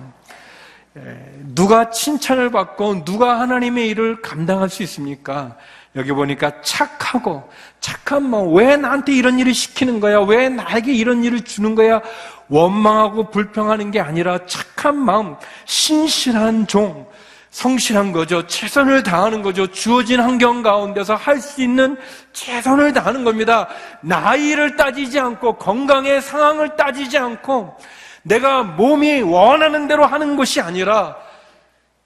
누가 1.54 1.90
칭찬을 1.90 2.50
받고 2.50 3.04
누가 3.04 3.40
하나님의 3.40 3.88
일을 3.88 4.22
감당할 4.22 4.68
수 4.68 4.82
있습니까? 4.84 5.56
여기 5.96 6.12
보니까 6.12 6.60
착하고 6.60 7.48
착한 7.80 8.28
마음 8.28 8.54
왜 8.54 8.76
나한테 8.76 9.12
이런 9.12 9.38
일을 9.38 9.54
시키는 9.54 10.00
거야? 10.00 10.20
왜 10.20 10.48
나에게 10.48 10.92
이런 10.92 11.24
일을 11.24 11.42
주는 11.42 11.74
거야? 11.74 12.02
원망하고 12.48 13.30
불평하는 13.30 13.90
게 13.90 14.00
아니라 14.00 14.46
착한 14.46 14.96
마음, 14.96 15.36
신실한 15.64 16.66
종, 16.66 17.06
성실한 17.54 18.10
거죠. 18.10 18.44
최선을 18.48 19.04
다하는 19.04 19.40
거죠. 19.40 19.68
주어진 19.68 20.18
환경 20.18 20.62
가운데서 20.62 21.14
할 21.14 21.40
수 21.40 21.62
있는 21.62 21.96
최선을 22.32 22.92
다하는 22.92 23.22
겁니다. 23.22 23.68
나이를 24.00 24.76
따지지 24.76 25.20
않고 25.20 25.56
건강의 25.58 26.20
상황을 26.20 26.74
따지지 26.74 27.16
않고 27.16 27.76
내가 28.22 28.64
몸이 28.64 29.20
원하는 29.20 29.86
대로 29.86 30.04
하는 30.04 30.34
것이 30.34 30.60
아니라 30.60 31.16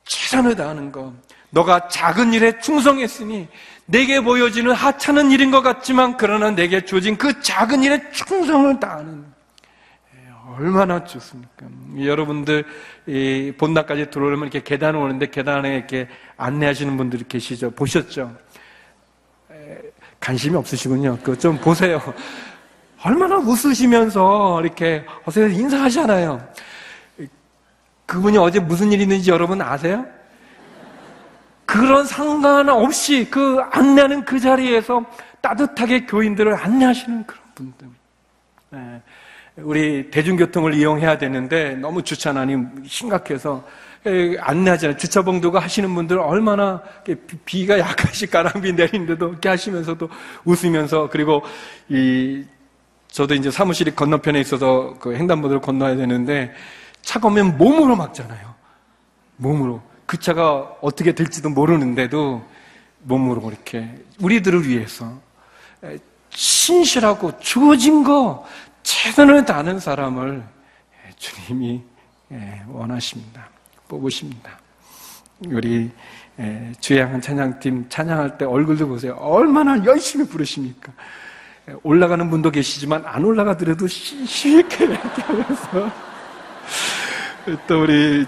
최선을 0.05 0.55
다하는 0.55 0.93
것. 0.93 1.13
너가 1.49 1.89
작은 1.89 2.35
일에 2.35 2.59
충성했으니 2.61 3.49
내게 3.87 4.21
보여지는 4.21 4.73
하찮은 4.73 5.31
일인 5.31 5.51
것 5.51 5.63
같지만 5.63 6.19
그러나 6.19 6.51
내게 6.51 6.85
주어진 6.85 7.17
그 7.17 7.41
작은 7.41 7.83
일에 7.83 8.03
충성을 8.11 8.79
다하는 8.79 9.25
얼마나 10.57 11.05
좋습니까? 11.05 11.67
여러분들 11.99 12.65
이 13.07 13.53
본당까지 13.59 14.11
들어오려면 14.11 14.49
이렇게 14.49 14.63
계단 14.63 14.95
오는데 14.95 15.29
계단에 15.31 15.77
이렇게 15.77 16.09
안내하시는 16.37 16.97
분들이 16.97 17.25
계시죠? 17.29 17.71
보셨죠? 17.73 18.35
에, 19.51 19.79
관심이 20.21 20.57
없으시군요. 20.57 21.19
그거 21.19 21.37
좀 21.37 21.59
보세요. 21.59 22.01
얼마나 23.05 23.37
웃으시면서 23.37 24.63
이렇게 24.63 25.05
어서 25.25 25.47
인사하잖아요. 25.47 26.49
그분이 28.07 28.39
어제 28.39 28.59
무슨 28.59 28.91
일이 28.91 29.03
있는지 29.03 29.31
여러분 29.31 29.61
아세요? 29.61 30.07
그런 31.67 32.07
상관없이 32.07 33.29
그 33.31 33.61
안내하는 33.71 34.25
그 34.25 34.41
자리에서 34.41 35.05
따뜻하게 35.43 36.07
교인들을 36.07 36.55
안내하시는 36.55 37.27
그런 37.27 37.43
분들. 37.55 37.89
네. 38.71 39.03
우리 39.63 40.11
대중교통을 40.11 40.75
이용해야 40.75 41.19
되는데 41.19 41.75
너무 41.77 42.03
주차 42.03 42.33
난이 42.33 42.57
심각해서 42.87 43.65
안내하잖아요. 44.41 44.97
주차봉도가 44.97 45.59
하시는 45.59 45.93
분들 45.95 46.19
얼마나 46.19 46.83
비가 47.45 47.79
약간씩 47.79 48.31
가랑비 48.31 48.73
내리는데도 48.73 49.29
이렇게 49.31 49.49
하시면서도 49.49 50.09
웃으면서 50.45 51.09
그리고 51.11 51.43
이 51.89 52.45
저도 53.09 53.35
이제 53.35 53.51
사무실이 53.51 53.97
건너편에 53.97 54.39
있어서 54.41 54.95
그 55.01 55.15
횡단보도를 55.15 55.61
건너야 55.61 55.97
되는데 55.97 56.53
차가 57.03 57.29
오면 57.29 57.59
몸으로 57.59 57.97
막잖아요. 57.97 58.55
몸으로. 59.37 59.83
그 60.07 60.19
차가 60.19 60.77
어떻게 60.81 61.13
될지도 61.13 61.51
모르는데도 61.51 62.43
몸으로 63.03 63.43
이렇게 63.51 63.95
우리들을 64.21 64.69
위해서 64.69 65.19
신실하고 66.31 67.39
주어진 67.41 68.05
거 68.05 68.47
최선을 68.89 69.45
다하는 69.45 69.79
사람을 69.79 70.43
주님이 71.17 71.83
예, 72.33 72.63
원하십니다. 72.69 73.47
뽑으십니다. 73.87 74.59
우리 75.47 75.91
예, 76.41 76.73
주양한 76.81 77.21
찬양팀 77.21 77.91
찬양할 77.91 78.39
때 78.39 78.47
얼굴도 78.47 78.89
보세요. 78.89 79.13
얼마나 79.21 79.85
열심히 79.85 80.27
부르십니까? 80.27 80.91
예, 81.69 81.75
올라가는 81.83 82.31
분도 82.31 82.51
계시지만 82.51 83.05
안 83.05 83.27
올라가더라도 83.27 83.87
쉽게 83.87 84.87
하면서 84.87 85.93
또 87.67 87.83
우리 87.83 88.25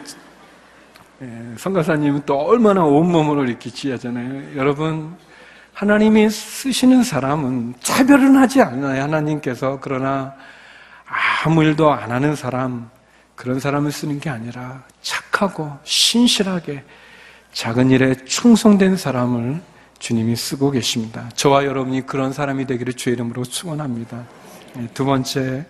성가사님은 1.57 2.23
또 2.27 2.39
얼마나 2.39 2.85
온몸으로 2.85 3.47
이렇게 3.47 3.71
지하잖아요. 3.71 4.57
여러분 4.59 5.17
하나님이 5.81 6.29
쓰시는 6.29 7.03
사람은 7.03 7.73
차별은 7.81 8.37
하지 8.37 8.61
않아요. 8.61 9.03
하나님께서 9.03 9.79
그러나 9.81 10.35
아무 11.43 11.65
일도 11.65 11.91
안 11.91 12.13
하는 12.13 12.37
사람 12.37 12.91
그런 13.35 13.61
사람을 13.61 13.91
쓰는 13.91 14.21
게 14.21 14.29
아니라 14.29 14.83
착하고 15.01 15.79
신실하게 15.85 16.85
작은 17.55 17.91
일에 17.93 18.15
충성된 18.15 18.99
사람을 18.99 19.63
주님이 19.99 20.37
쓰고 20.37 20.71
계십니다. 20.71 21.31
저와 21.35 21.65
여러분이 21.65 22.05
그런 22.05 22.35
사람이 22.35 22.67
되기를 22.67 22.93
주의 22.93 23.15
이름으로 23.15 23.45
축원합니다. 23.45 24.25
네, 24.75 24.87
두 24.93 25.07
번째 25.07 25.65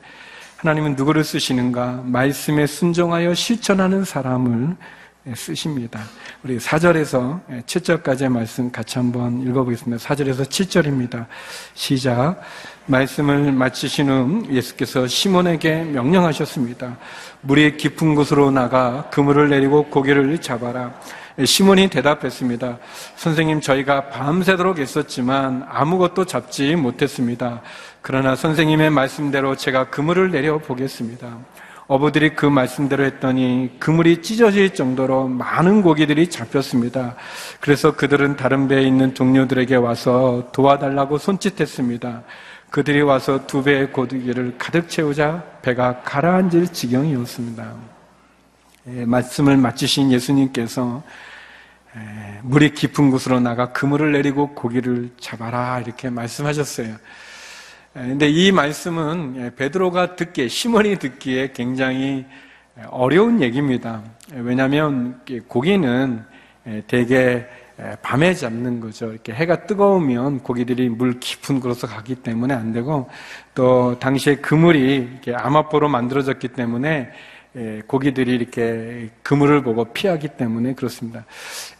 하나님은 0.57 0.97
누구를 0.97 1.23
쓰시는가? 1.23 2.03
말씀에 2.05 2.67
순종하여 2.67 3.35
실천하는 3.35 4.05
사람을 4.05 4.71
예, 4.71 4.77
쓰십니다. 5.35 6.01
우리 6.43 6.59
4절에서 6.59 7.41
7절까지의 7.67 8.25
예, 8.25 8.29
말씀 8.29 8.73
같이 8.73 8.99
한번 8.99 9.43
읽어보겠습니다. 9.43 10.03
4절에서 10.03 10.47
7절입니다. 10.47 11.27
시작. 11.75 12.41
말씀을 12.87 13.53
마치신 13.53 14.09
후 14.09 14.47
예수께서 14.51 15.07
시몬에게 15.07 15.85
명령하셨습니다. 15.85 16.97
물이 17.43 17.77
깊은 17.77 18.15
곳으로 18.15 18.51
나가 18.51 19.11
그물을 19.11 19.51
내리고 19.51 19.85
고기를 19.85 20.41
잡아라. 20.41 20.99
예, 21.39 21.45
시몬이 21.45 21.91
대답했습니다. 21.91 22.79
선생님, 23.17 23.61
저희가 23.61 24.09
밤새도록 24.09 24.79
있었지만 24.79 25.67
아무것도 25.69 26.25
잡지 26.25 26.75
못했습니다. 26.77 27.61
그러나 28.01 28.35
선생님의 28.35 28.89
말씀대로 28.89 29.55
제가 29.55 29.91
그물을 29.91 30.31
내려 30.31 30.57
보겠습니다. 30.59 31.37
어부들이 31.91 32.37
그 32.37 32.47
말씀대로 32.47 33.03
했더니 33.03 33.73
그물이 33.81 34.23
찢어질 34.23 34.75
정도로 34.75 35.27
많은 35.27 35.83
고기들이 35.83 36.31
잡혔습니다. 36.31 37.17
그래서 37.59 37.97
그들은 37.97 38.37
다른 38.37 38.69
배에 38.69 38.83
있는 38.83 39.13
동료들에게 39.13 39.75
와서 39.75 40.51
도와달라고 40.53 41.19
손짓했습니다. 41.19 42.23
그들이 42.71 43.03
와서 43.03 43.45
두 43.45 43.65
배의 43.65 43.91
고기를 43.91 44.55
가득 44.57 44.89
채우자 44.89 45.43
배가 45.63 46.03
가라앉을 46.03 46.69
지경이었습니다. 46.69 47.75
예, 48.91 49.05
말씀을 49.05 49.57
마치신 49.57 50.13
예수님께서 50.13 51.03
예, 51.97 52.39
물이 52.45 52.71
깊은 52.75 53.11
곳으로 53.11 53.41
나가 53.41 53.73
그물을 53.73 54.13
내리고 54.13 54.55
고기를 54.55 55.11
잡아라 55.19 55.81
이렇게 55.81 56.09
말씀하셨어요. 56.09 56.95
근데 57.93 58.29
이 58.29 58.53
말씀은 58.53 59.35
예, 59.37 59.55
베드로가 59.57 60.15
듣기에 60.15 60.47
시몬이 60.47 60.97
듣기에 60.97 61.51
굉장히 61.53 62.25
어려운 62.89 63.43
얘기입니다. 63.43 64.01
왜냐하면 64.33 65.21
고기는 65.49 66.23
예, 66.69 66.83
대개 66.87 67.45
예, 67.81 67.97
밤에 68.01 68.33
잡는 68.35 68.79
거죠. 68.79 69.11
이렇게 69.11 69.33
해가 69.33 69.67
뜨거우면 69.67 70.45
고기들이 70.45 70.89
물 70.89 71.19
깊은 71.19 71.59
곳으로 71.59 71.91
가기 71.91 72.15
때문에 72.17 72.55
안 72.55 72.73
되고 72.73 73.11
또 73.57 73.99
당시에 73.99 74.37
그물이 74.37 75.09
이렇게 75.11 75.35
암압보로 75.35 75.89
만들어졌기 75.89 76.49
때문에 76.49 77.11
고기들이 77.89 78.33
이렇게 78.37 79.11
그물을 79.25 79.65
보고 79.65 79.87
피하기 79.87 80.29
때문에 80.37 80.75
그렇습니다. 80.75 81.25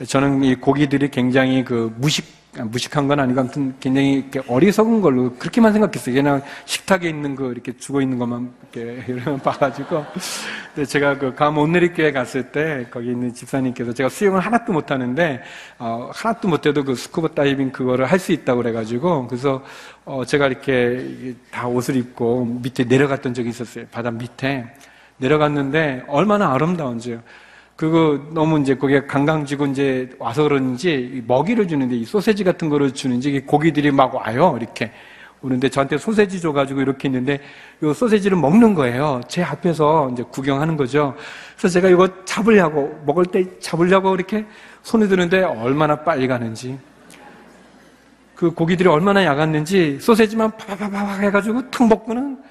저는 0.09 0.43
이 0.43 0.57
고기들이 0.57 1.11
굉장히 1.13 1.63
그 1.63 1.95
무식 1.99 2.25
아, 2.25 2.40
무식한 2.57 3.07
건 3.07 3.21
아니고 3.21 3.41
아무튼 3.41 3.75
굉장히 3.79 4.15
이렇게 4.15 4.41
어리석은 4.49 5.01
걸로 5.01 5.33
그렇게만 5.39 5.73
생각했어요. 5.73 6.15
그냥 6.15 6.43
식탁에 6.65 7.09
있는 7.09 7.37
거 7.37 7.53
이렇게 7.53 7.77
죽어 7.77 8.03
있는 8.03 8.19
것만 8.19 8.51
이렇게 8.73 9.05
이러면 9.07 9.39
봐가지고. 9.43 10.05
근데 10.75 10.85
제가 10.87 11.17
그 11.19 11.35
감 11.35 11.59
온누리교회 11.59 12.11
갔을 12.13 12.51
때 12.51 12.87
거기 12.91 13.13
있는 13.13 13.33
집사님께서 13.33 13.93
제가 13.95 14.09
수영을 14.09 14.41
하나도 14.41 14.73
못하는데 14.73 15.43
어, 15.79 16.11
하나도 16.13 16.49
못해도 16.49 16.85
그 16.85 16.95
스쿠버 16.97 17.29
다이빙 17.29 17.71
그거를 17.73 18.07
할 18.07 18.19
수 18.19 18.33
있다고 18.33 18.61
그래가지고 18.63 19.29
그래서 19.29 19.63
어, 20.05 20.25
제가 20.27 20.49
이렇게 20.49 21.35
다 21.51 21.67
옷을 21.69 21.97
입고 21.97 22.59
밑에 22.63 22.85
내려갔던 22.85 23.33
적이 23.33 23.49
있었어요. 23.51 23.87
바다 23.91 24.11
밑에 24.11 24.67
내려갔는데 25.19 26.05
얼마나 26.09 26.53
아름다운지요. 26.53 27.23
그거 27.81 28.21
너무 28.33 28.61
이제 28.61 28.75
거기에 28.75 29.07
관광지고 29.07 29.69
이제 29.69 30.11
와서 30.19 30.43
그런지 30.43 31.25
먹이를 31.27 31.67
주는데 31.67 31.97
이 31.97 32.05
소세지 32.05 32.45
같은 32.45 32.69
거를 32.69 32.93
주는지 32.93 33.41
고기들이 33.41 33.91
막 33.91 34.15
와요. 34.15 34.59
이렇게. 34.61 34.93
오는데 35.41 35.71
저한테 35.71 35.97
소세지 35.97 36.43
줘가지고 36.43 36.83
이렇게 36.83 37.09
있는데 37.09 37.41
이 37.83 37.91
소세지를 37.95 38.37
먹는 38.37 38.75
거예요. 38.75 39.23
제 39.29 39.43
앞에서 39.43 40.11
이제 40.13 40.23
구경하는 40.23 40.77
거죠. 40.77 41.17
그래서 41.57 41.73
제가 41.73 41.89
이거 41.89 42.07
잡으려고 42.27 43.01
먹을 43.07 43.25
때 43.25 43.47
잡으려고 43.61 44.15
이렇게 44.15 44.45
손에 44.83 45.09
드는데 45.09 45.43
얼마나 45.43 45.97
빨리 45.97 46.29
가는지 46.29 46.79
그 48.35 48.51
고기들이 48.51 48.91
얼마나 48.91 49.25
약았는지 49.25 50.01
소세지만 50.03 50.51
파파파파 50.59 51.21
해가지고 51.21 51.71
툭 51.71 51.89
먹고는 51.89 52.43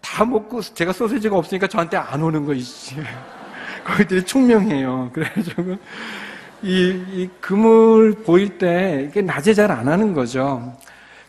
다 0.00 0.24
먹고 0.24 0.60
제가 0.62 0.92
소세지가 0.92 1.36
없으니까 1.36 1.68
저한테 1.68 1.96
안 1.96 2.20
오는 2.20 2.44
거지. 2.44 2.96
거기들이 3.84 4.24
총명해요. 4.24 5.10
그래가지고 5.12 5.76
이, 6.62 7.02
이 7.12 7.30
그물 7.40 8.14
보일 8.24 8.58
때 8.58 9.06
이게 9.08 9.22
낮에 9.22 9.52
잘 9.54 9.70
안 9.70 9.88
하는 9.88 10.14
거죠. 10.14 10.76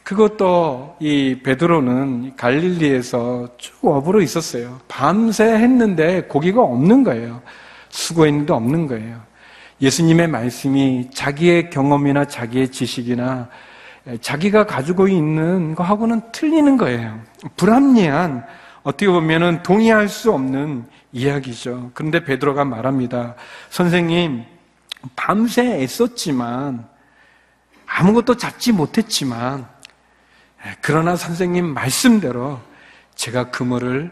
그것도 0.04 0.98
이 1.00 1.40
베드로는 1.44 2.36
갈릴리에서 2.36 3.48
쭉 3.58 3.74
어부로 3.84 4.22
있었어요. 4.22 4.80
밤새 4.88 5.46
했는데 5.46 6.24
고기가 6.24 6.62
없는 6.62 7.04
거예요. 7.04 7.42
수고했는데 7.90 8.54
없는 8.54 8.88
거예요. 8.88 9.22
예수님의 9.82 10.28
말씀이 10.28 11.10
자기의 11.14 11.70
경험이나 11.70 12.26
자기의 12.26 12.70
지식이나 12.70 13.50
자기가 14.20 14.66
가지고 14.66 15.08
있는 15.08 15.74
거하고는 15.76 16.22
틀리는 16.32 16.78
거예요. 16.78 17.20
불합리한 17.56 18.46
어떻게 18.84 19.08
보면은 19.08 19.64
동의할 19.64 20.10
수 20.10 20.34
없는 20.34 20.86
이야기죠. 21.14 21.92
그런데 21.94 22.24
베드로가 22.24 22.66
말합니다. 22.66 23.36
선생님, 23.70 24.44
밤새 25.16 25.82
애썼지만 25.82 26.88
아무것도 27.86 28.38
잡지 28.38 28.72
못했지만 28.72 29.68
그러나 30.82 31.16
선생님 31.16 31.66
말씀대로 31.66 32.60
제가 33.16 33.52
그물을 33.52 34.12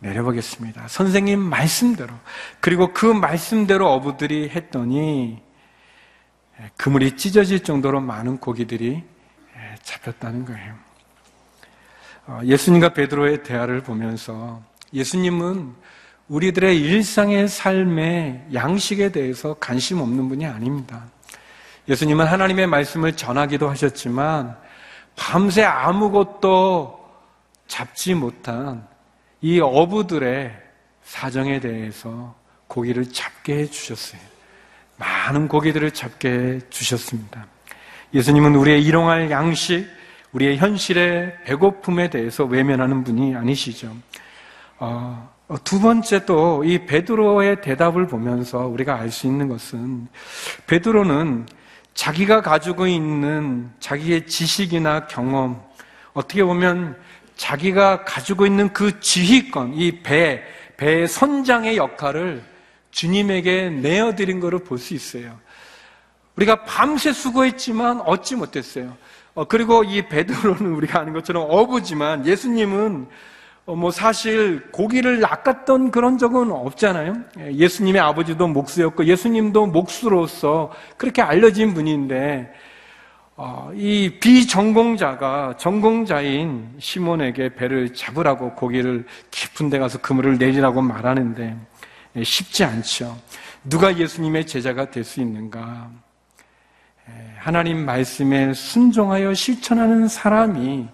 내려보겠습니다. 0.00 0.88
선생님 0.88 1.38
말씀대로 1.38 2.12
그리고 2.60 2.92
그 2.92 3.06
말씀대로 3.06 3.92
어부들이 3.92 4.48
했더니 4.48 5.40
그물이 6.76 7.16
찢어질 7.16 7.62
정도로 7.62 8.00
많은 8.00 8.38
고기들이 8.38 9.04
잡혔다는 9.82 10.44
거예요. 10.44 10.74
어, 12.26 12.40
예수님과 12.44 12.94
베드로의 12.94 13.42
대화를 13.42 13.82
보면서 13.82 14.62
예수님은 14.92 15.74
우리들의 16.28 16.80
일상의 16.80 17.48
삶의 17.48 18.46
양식에 18.54 19.10
대해서 19.10 19.54
관심 19.58 20.00
없는 20.00 20.28
분이 20.28 20.46
아닙니다. 20.46 21.04
예수님은 21.88 22.26
하나님의 22.26 22.66
말씀을 22.68 23.16
전하기도 23.16 23.68
하셨지만 23.68 24.56
밤새 25.16 25.62
아무것도 25.62 27.02
잡지 27.66 28.14
못한 28.14 28.86
이 29.40 29.60
어부들의 29.60 30.56
사정에 31.02 31.60
대해서 31.60 32.34
고기를 32.68 33.10
잡게 33.12 33.58
해 33.58 33.66
주셨어요. 33.66 34.20
많은 34.96 35.48
고기들을 35.48 35.90
잡게 35.90 36.28
해 36.30 36.60
주셨습니다. 36.70 37.46
예수님은 38.14 38.54
우리의 38.54 38.82
일용할 38.84 39.30
양식, 39.30 39.86
우리의 40.32 40.58
현실의 40.58 41.44
배고픔에 41.44 42.08
대해서 42.08 42.44
외면하는 42.44 43.04
분이 43.04 43.34
아니시죠. 43.34 43.94
어, 44.78 45.30
두 45.64 45.80
번째 45.80 46.24
또 46.24 46.62
이 46.64 46.86
베드로의 46.86 47.60
대답을 47.60 48.06
보면서 48.06 48.66
우리가 48.66 48.94
알 48.96 49.10
수 49.10 49.26
있는 49.26 49.48
것은 49.48 50.08
베드로는 50.66 51.46
자기가 51.94 52.40
가지고 52.40 52.86
있는 52.86 53.70
자기의 53.80 54.26
지식이나 54.26 55.06
경험, 55.06 55.62
어떻게 56.14 56.42
보면 56.42 56.96
자기가 57.36 58.04
가지고 58.04 58.46
있는 58.46 58.72
그 58.72 59.00
지휘권, 59.00 59.74
이 59.74 60.02
배, 60.02 60.42
배의 60.76 61.08
선장의 61.08 61.76
역할을 61.76 62.42
주님에게 62.90 63.70
내어드린 63.70 64.40
것을 64.40 64.58
볼 64.60 64.78
수 64.78 64.94
있어요. 64.94 65.38
우리가 66.36 66.64
밤새 66.64 67.12
수고했지만 67.12 68.00
얻지 68.02 68.36
못했어요. 68.36 68.96
어, 69.34 69.44
그리고 69.44 69.84
이 69.84 70.02
베드로는 70.08 70.74
우리가 70.74 71.00
아는 71.00 71.12
것처럼 71.12 71.46
어부지만 71.48 72.26
예수님은 72.26 73.06
어, 73.06 73.31
뭐 73.64 73.90
사실 73.92 74.70
고기를 74.72 75.20
낚았던 75.20 75.92
그런 75.92 76.18
적은 76.18 76.50
없잖아요. 76.50 77.14
예, 77.38 77.52
예수님의 77.52 78.00
아버지도 78.00 78.48
목수였고 78.48 79.04
예수님도 79.04 79.66
목수로서 79.66 80.72
그렇게 80.96 81.22
알려진 81.22 81.72
분인데 81.72 82.52
어, 83.36 83.70
이 83.74 84.18
비전공자가 84.20 85.54
전공자인 85.58 86.74
시몬에게 86.78 87.54
배를 87.54 87.94
잡으라고 87.94 88.54
고기를 88.54 89.06
깊은 89.30 89.70
데 89.70 89.78
가서 89.78 89.98
그물을 90.00 90.38
내리라고 90.38 90.82
말하는데 90.82 91.56
예, 92.16 92.24
쉽지 92.24 92.64
않죠. 92.64 93.16
누가 93.64 93.96
예수님의 93.96 94.46
제자가 94.46 94.90
될 94.90 95.04
수 95.04 95.20
있는가? 95.20 95.88
예, 97.08 97.12
하나님 97.38 97.84
말씀에 97.84 98.54
순종하여 98.54 99.34
실천하는 99.34 100.08
사람이 100.08 100.88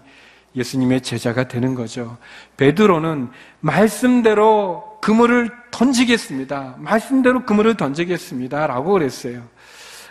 예수님의 0.55 1.01
제자가 1.01 1.47
되는 1.47 1.75
거죠. 1.75 2.17
베드로는 2.57 3.29
말씀대로 3.59 4.97
그물을 5.01 5.49
던지겠습니다. 5.71 6.75
말씀대로 6.77 7.45
그물을 7.45 7.75
던지겠습니다. 7.75 8.67
라고 8.67 8.93
그랬어요. 8.93 9.43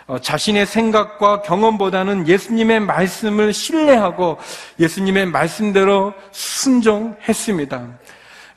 어, 0.07 0.19
자신의 0.19 0.65
생각과 0.65 1.43
경험보다는 1.43 2.27
예수님의 2.27 2.79
말씀을 2.79 3.53
신뢰하고 3.53 4.39
예수님의 4.79 5.27
말씀대로 5.27 6.13
순종했습니다. 6.31 7.87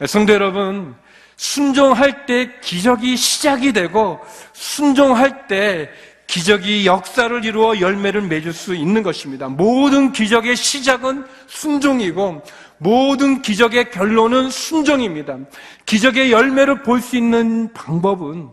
성도 0.07 0.33
여러분, 0.33 0.95
순종할 1.37 2.25
때 2.25 2.51
기적이 2.61 3.17
시작이 3.17 3.73
되고 3.73 4.21
순종할 4.53 5.47
때 5.47 5.91
기적이 6.33 6.87
역사를 6.87 7.45
이루어 7.45 7.79
열매를 7.79 8.23
맺을 8.23 8.55
수 8.55 8.75
있는 8.75 9.03
것입니다. 9.03 9.49
모든 9.49 10.13
기적의 10.13 10.57
시작은 10.57 11.27
순종이고 11.47 12.43
모든 12.79 13.43
기적의 13.43 13.91
결론은 13.91 14.49
순종입니다. 14.49 15.37
기적의 15.85 16.33
열매를 16.33 16.85
볼 16.85 17.03
수 17.03 17.19
있는 17.19 17.71
방법은 17.75 18.49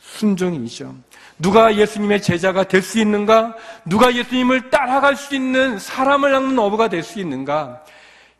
순종이죠. 0.00 0.96
누가 1.38 1.76
예수님의 1.76 2.20
제자가 2.20 2.64
될 2.64 2.82
수 2.82 2.98
있는가? 2.98 3.54
누가 3.84 4.12
예수님을 4.12 4.70
따라갈 4.70 5.14
수 5.14 5.36
있는 5.36 5.78
사람을 5.78 6.32
낚는 6.32 6.58
어부가 6.58 6.88
될 6.88 7.04
수 7.04 7.20
있는가? 7.20 7.84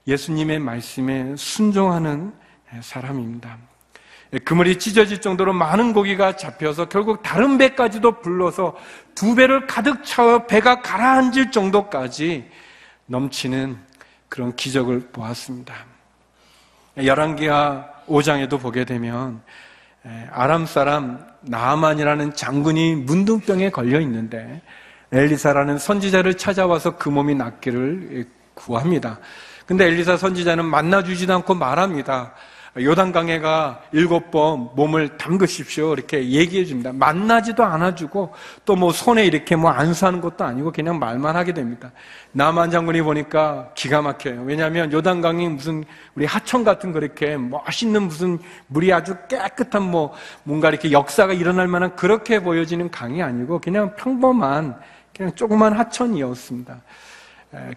예수님의 0.09 0.59
말씀에 0.59 1.37
순종하는 1.37 2.33
사람입니다. 2.81 3.70
그물이 4.45 4.79
찢어질 4.79 5.21
정도로 5.21 5.53
많은 5.53 5.93
고기가 5.93 6.37
잡혀서 6.37 6.89
결국 6.89 7.23
다른 7.23 7.59
배까지도 7.59 8.21
불러서 8.21 8.77
두 9.15 9.35
배를 9.35 9.67
가득 9.67 10.05
채워 10.05 10.47
배가 10.47 10.83
가라앉을 10.83 11.51
정도까지 11.51 12.49
넘치는 13.07 13.77
그런 14.29 14.55
기적을 14.55 15.09
보았습니다. 15.13 15.75
열왕기하 16.97 17.87
5장에도 18.07 18.61
보게 18.61 18.85
되면 18.85 19.43
아람 20.31 20.67
사람 20.67 21.27
나아만이라는 21.41 22.35
장군이 22.35 22.95
문둥병에 22.95 23.71
걸려 23.71 24.01
있는데 24.01 24.63
엘리사라는 25.13 25.79
선지자를 25.79 26.35
찾아와서 26.35 26.97
그 26.97 27.09
몸이 27.09 27.35
낫기를 27.35 28.27
구합니다. 28.55 29.19
근데 29.67 29.87
엘리사 29.87 30.17
선지자는 30.17 30.65
만나주지도 30.65 31.35
않고 31.35 31.55
말합니다. 31.55 32.35
요단강에가 32.79 33.83
일곱 33.93 34.31
번 34.31 34.71
몸을 34.77 35.17
담그십시오. 35.17 35.93
이렇게 35.93 36.31
얘기해 36.31 36.65
줍니다. 36.65 36.93
만나지도 36.93 37.65
않아주고 37.65 38.33
또 38.65 38.81
뭐 38.81 38.93
손에 38.93 39.27
이렇게 39.27 39.57
뭐 39.57 39.71
안수하는 39.71 40.23
것도 40.23 40.43
아니고 40.45 40.73
그냥 40.73 40.99
말만 40.99 41.37
하게 41.37 41.53
됩니다. 41.53 41.93
남한 42.33 42.71
장군이 42.71 43.03
보니까 43.03 43.71
기가 43.75 44.01
막혀요. 44.01 44.43
왜냐하면 44.43 44.91
요단강이 44.91 45.49
무슨 45.49 45.85
우리 46.15 46.25
하천 46.25 46.65
같은 46.65 46.93
그렇게 46.93 47.37
멋있는 47.37 48.05
무슨 48.05 48.39
물이 48.69 48.91
아주 48.93 49.17
깨끗한 49.29 49.83
뭐 49.83 50.15
뭔가 50.45 50.71
이렇게 50.71 50.93
역사가 50.93 51.35
일어날 51.35 51.69
만한 51.69 51.95
그렇게 51.97 52.41
보여지는 52.41 52.91
강이 52.91 53.23
아니고 53.23 53.61
그냥 53.61 53.95
평범한 53.97 54.81
그냥 55.15 55.35
조그만 55.35 55.75
하천이었습니다. 55.75 56.81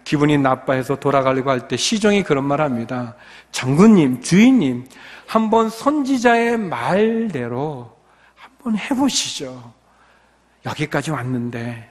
기분이 0.04 0.38
나빠해서 0.38 0.96
돌아가려고 0.96 1.50
할 1.50 1.66
때 1.68 1.76
시종이 1.76 2.22
그런 2.22 2.44
말 2.44 2.60
합니다. 2.60 3.16
장군님, 3.50 4.22
주인님, 4.22 4.86
한번 5.26 5.68
선지자의 5.68 6.58
말대로 6.58 7.96
한번 8.36 8.78
해보시죠. 8.78 9.72
여기까지 10.66 11.10
왔는데. 11.10 11.90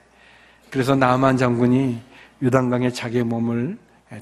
그래서 0.70 0.96
나만 0.96 1.38
장군이 1.38 2.02
유단강에 2.42 2.92
자기의 2.92 3.24
몸을 3.26 3.78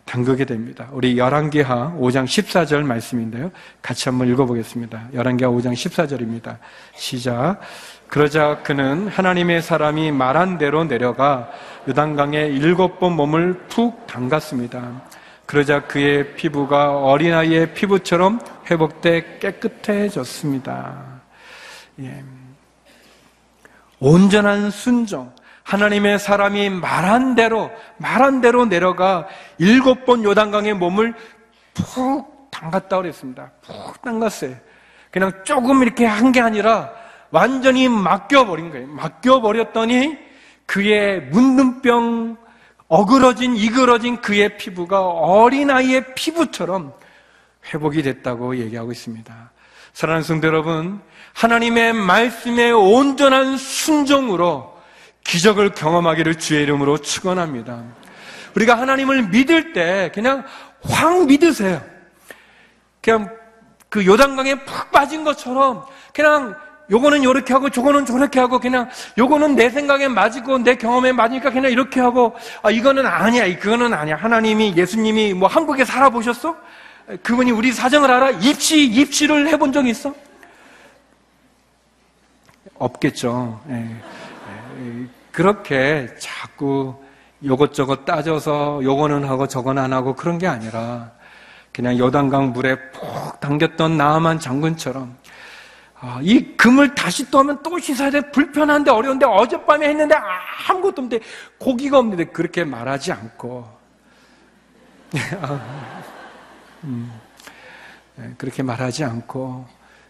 담그게 0.05 0.45
됩니다. 0.45 0.89
우리 0.91 1.17
열왕기하 1.17 1.97
5장 1.99 2.25
14절 2.25 2.83
말씀인데요. 2.83 3.51
같이 3.81 4.07
한번 4.09 4.29
읽어보겠습니다. 4.29 5.09
열왕기하 5.13 5.49
5장 5.51 5.73
14절입니다. 5.73 6.57
시작. 6.95 7.59
그러자 8.11 8.61
그는 8.63 9.07
하나님의 9.07 9.61
사람이 9.61 10.11
말한 10.11 10.57
대로 10.57 10.83
내려가 10.83 11.49
요단강에 11.87 12.39
일곱 12.47 12.99
번 12.99 13.13
몸을 13.13 13.53
푹 13.69 14.05
담갔습니다. 14.05 15.01
그러자 15.45 15.87
그의 15.87 16.35
피부가 16.35 16.97
어린아이의 16.97 17.73
피부처럼 17.73 18.41
회복돼 18.69 19.39
깨끗해졌습니다. 19.39 21.05
예. 22.01 22.21
온전한 24.01 24.71
순종. 24.71 25.33
하나님의 25.63 26.19
사람이 26.19 26.69
말한 26.69 27.35
대로, 27.35 27.71
말한 27.95 28.41
대로 28.41 28.65
내려가 28.65 29.25
일곱 29.57 30.05
번 30.05 30.25
요단강의 30.25 30.73
몸을 30.73 31.13
푹 31.73 32.51
담갔다 32.51 32.97
그랬습니다. 32.97 33.51
푹 33.61 34.01
담갔어요. 34.01 34.53
그냥 35.11 35.31
조금 35.45 35.81
이렇게 35.81 36.05
한 36.05 36.33
게 36.33 36.41
아니라 36.41 37.00
완전히 37.31 37.87
맡겨버린 37.89 38.71
거예요. 38.71 38.87
맡겨버렸더니 38.87 40.17
그의 40.65 41.21
문둥병, 41.21 42.37
어그러진, 42.87 43.55
이그러진 43.55 44.21
그의 44.21 44.57
피부가 44.57 45.05
어린아이의 45.07 46.13
피부처럼 46.13 46.93
회복이 47.73 48.03
됐다고 48.03 48.57
얘기하고 48.57 48.91
있습니다. 48.91 49.51
사랑하는 49.93 50.23
성도 50.23 50.47
여러분, 50.47 51.01
하나님의 51.33 51.93
말씀에 51.93 52.71
온전한 52.71 53.57
순종으로 53.57 54.77
기적을 55.23 55.73
경험하기를 55.73 56.35
주의 56.35 56.63
이름으로 56.63 56.97
축원합니다. 56.97 57.83
우리가 58.55 58.77
하나님을 58.77 59.29
믿을 59.29 59.73
때 59.73 60.11
그냥 60.13 60.43
확 60.83 61.25
믿으세요. 61.25 61.81
그냥 63.01 63.29
그 63.89 64.05
요단강에 64.05 64.63
푹 64.65 64.91
빠진 64.91 65.23
것처럼 65.23 65.85
그냥 66.13 66.55
요거는 66.91 67.23
요렇게 67.23 67.53
하고 67.53 67.69
저거는 67.69 68.05
저렇게 68.05 68.39
하고 68.39 68.59
그냥 68.59 68.89
요거는 69.17 69.55
내 69.55 69.69
생각에 69.69 70.09
맞고 70.09 70.59
내 70.59 70.75
경험에 70.75 71.13
맞으니까 71.13 71.49
그냥 71.51 71.71
이렇게 71.71 72.01
하고 72.01 72.35
아 72.61 72.69
이거는 72.69 73.05
아니야 73.05 73.57
그거는 73.57 73.93
아니야 73.93 74.17
하나님이 74.17 74.73
예수님이 74.75 75.33
뭐 75.33 75.47
한국에 75.47 75.85
살아보셨어? 75.85 76.55
그분이 77.23 77.51
우리 77.51 77.71
사정을 77.71 78.11
알아? 78.11 78.31
입시 78.31 78.85
입시를 78.85 79.47
해본 79.47 79.71
적 79.71 79.87
있어? 79.87 80.13
없겠죠. 82.77 83.61
예. 83.69 83.73
예. 83.75 85.07
그렇게 85.31 86.09
자꾸 86.19 86.95
요것저것 87.43 88.05
따져서 88.05 88.81
요거는 88.83 89.25
하고 89.25 89.47
저거는 89.47 89.81
안 89.81 89.93
하고 89.93 90.13
그런 90.15 90.37
게 90.37 90.47
아니라 90.47 91.11
그냥 91.71 91.97
요단강 91.97 92.51
물에 92.51 92.91
푹 92.91 93.39
당겼던 93.39 93.97
나만 93.97 94.39
장군처럼 94.39 95.03
아, 95.03 95.20
이 96.21 96.55
금을 96.57 96.95
다시 96.95 97.29
떠면 97.29 97.61
또 97.63 97.77
씻어야 97.77 98.09
돼. 98.09 98.21
불편한데 98.31 98.89
어려운데 98.89 99.25
어젯밤에 99.25 99.87
했는데 99.89 100.15
아무것도 100.67 101.01
없는데 101.03 101.19
고기가 101.59 101.99
없는데 101.99 102.25
그렇게 102.25 102.63
말하지 102.63 103.11
않고 103.11 103.81
음, 106.85 107.11
네, 108.15 108.33
그렇게 108.37 108.63
말하지 108.63 109.03
않고 109.03 109.67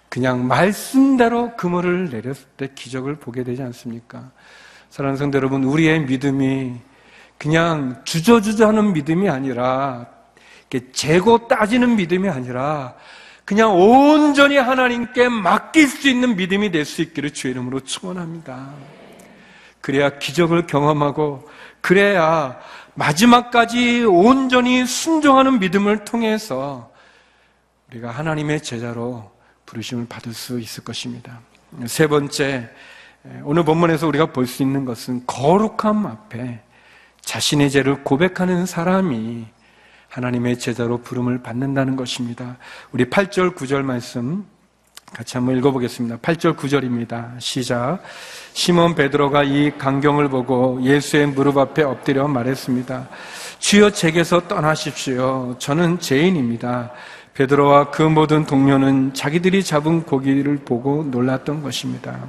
그냥 0.07 0.47
말씀대로 0.47 1.55
그물을 1.55 2.09
내렸을 2.09 2.45
때 2.57 2.69
기적을 2.73 3.15
보게 3.15 3.43
되지 3.43 3.61
않습니까? 3.63 4.31
사랑하는 4.89 5.17
성도 5.17 5.37
여러분, 5.37 5.63
우리의 5.63 6.01
믿음이 6.01 6.75
그냥 7.37 8.01
주저주저하는 8.03 8.93
믿음이 8.93 9.29
아니라 9.29 10.05
재고 10.91 11.47
따지는 11.47 11.95
믿음이 11.95 12.29
아니라 12.29 12.93
그냥 13.45 13.73
온전히 13.79 14.57
하나님께 14.57 15.29
맡길 15.29 15.87
수 15.87 16.09
있는 16.09 16.35
믿음이 16.35 16.71
될 16.71 16.85
수 16.85 17.01
있기를 17.01 17.31
주의 17.31 17.53
이름으로 17.53 17.81
축원합니다. 17.81 18.73
그래야 19.81 20.17
기적을 20.19 20.67
경험하고 20.67 21.49
그래야 21.81 22.59
마지막까지 22.93 24.03
온전히 24.03 24.85
순종하는 24.85 25.59
믿음을 25.59 26.05
통해서 26.05 26.91
우리가 27.89 28.11
하나님의 28.11 28.61
제자로 28.61 29.31
부르심을 29.65 30.07
받을 30.07 30.33
수 30.33 30.59
있을 30.59 30.83
것입니다. 30.83 31.39
세 31.87 32.07
번째, 32.07 32.69
오늘 33.43 33.63
본문에서 33.63 34.07
우리가 34.07 34.27
볼 34.27 34.45
수 34.45 34.61
있는 34.61 34.85
것은 34.85 35.23
거룩함 35.25 36.05
앞에 36.05 36.61
자신의 37.21 37.71
죄를 37.71 38.03
고백하는 38.03 38.65
사람이 38.65 39.47
하나님의 40.11 40.59
제자로 40.59 40.97
부름을 40.97 41.41
받는다는 41.41 41.95
것입니다. 41.95 42.57
우리 42.91 43.05
8절, 43.05 43.55
9절 43.55 43.81
말씀 43.81 44.45
같이 45.13 45.37
한번 45.37 45.57
읽어보겠습니다. 45.57 46.17
8절, 46.17 46.57
9절입니다. 46.57 47.39
시작. 47.39 47.99
시몬 48.51 48.95
베드로가 48.95 49.43
이 49.43 49.71
광경을 49.77 50.29
보고 50.29 50.81
예수의 50.81 51.27
무릎 51.27 51.57
앞에 51.57 51.83
엎드려 51.83 52.27
말했습니다. 52.27 53.07
주여 53.59 53.91
제게서 53.91 54.47
떠나십시오. 54.49 55.55
저는 55.59 55.99
죄인입니다. 55.99 56.91
베드로와 57.33 57.91
그 57.91 58.01
모든 58.01 58.45
동료는 58.45 59.13
자기들이 59.13 59.63
잡은 59.63 60.03
고기를 60.03 60.57
보고 60.57 61.03
놀랐던 61.03 61.63
것입니다. 61.63 62.19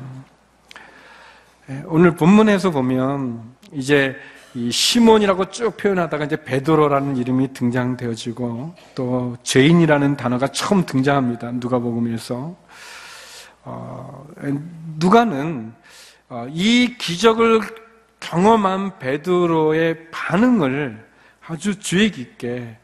예, 1.68 1.82
오늘 1.86 2.14
본문에서 2.14 2.70
보면 2.70 3.42
이제 3.72 4.16
이 4.54 4.70
시몬이라고 4.70 5.50
쭉 5.50 5.76
표현하다가 5.78 6.26
이제 6.26 6.36
베드로라는 6.36 7.16
이름이 7.16 7.54
등장되어지고 7.54 8.74
또 8.94 9.36
죄인이라는 9.42 10.16
단어가 10.18 10.48
처음 10.48 10.84
등장합니다. 10.84 11.52
누가복음에서 11.52 12.54
어, 13.64 14.26
누가는 14.98 15.72
어, 16.28 16.46
이 16.50 16.96
기적을 16.98 17.60
경험한 18.20 18.98
베드로의 18.98 20.10
반응을 20.10 21.02
아주 21.46 21.78
주의 21.78 22.10
깊게 22.10 22.76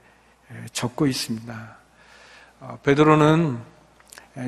적고 0.72 1.07
있습니다. 1.07 1.76
어, 2.61 2.78
베드로는 2.83 3.59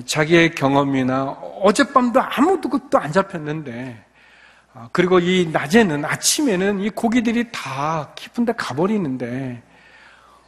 자기의 0.07 0.55
경험이나 0.55 1.25
어젯밤도 1.63 2.21
아무것도 2.23 2.99
안 2.99 3.13
잡혔는데 3.13 4.05
아, 4.07 4.10
그리고 4.93 5.19
이 5.19 5.49
낮에는 5.53 6.05
아침에는 6.05 6.81
이 6.81 6.91
고기들이 6.91 7.51
다 7.53 8.13
깊은 8.15 8.45
데 8.45 8.53
가버리는데 8.53 9.63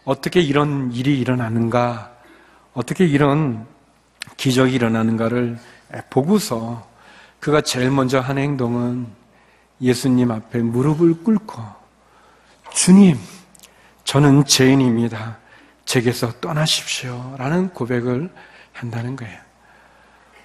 어떻게 0.05 0.41
이런 0.41 0.93
일이 0.93 1.19
일어나는가 1.19 2.13
어떻게 2.73 3.05
이런 3.05 3.67
기적이 4.37 4.75
일어나는가를 4.75 5.59
보고서 6.11 6.89
그가 7.41 7.61
제일 7.61 7.91
먼저 7.91 8.21
한 8.21 8.39
행동은 8.39 9.07
예수님 9.81 10.31
앞에 10.31 10.61
무릎을 10.61 11.25
꿇고 11.25 11.61
주님 12.73 13.19
저는 14.05 14.45
죄인입니다. 14.45 15.39
제게서 15.85 16.41
떠나십시오. 16.41 17.35
라는 17.39 17.69
고백을 17.71 18.31
한다는 18.73 19.17
거예요. 19.17 19.39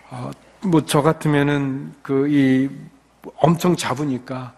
어, 0.09 0.31
뭐저 0.61 1.01
같으면은 1.01 1.93
그이 2.01 2.69
엄청 3.37 3.75
잡으니까 3.75 4.53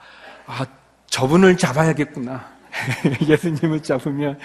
아 0.46 0.66
저분을 1.08 1.58
잡아야겠구나. 1.58 2.46
예수님을 3.28 3.82
잡으면 3.82 4.38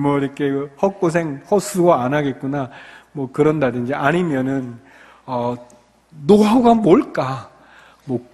뭐 0.00 0.18
이렇게 0.18 0.48
헛고생 0.80 1.42
헛수고 1.50 1.94
안 1.94 2.14
하겠구나. 2.14 2.70
뭐 3.12 3.30
그런다든지 3.32 3.94
아니면은 3.94 4.78
어 5.26 5.56
노하우가 6.10 6.74
뭘까? 6.74 7.50
뭐 8.04 8.24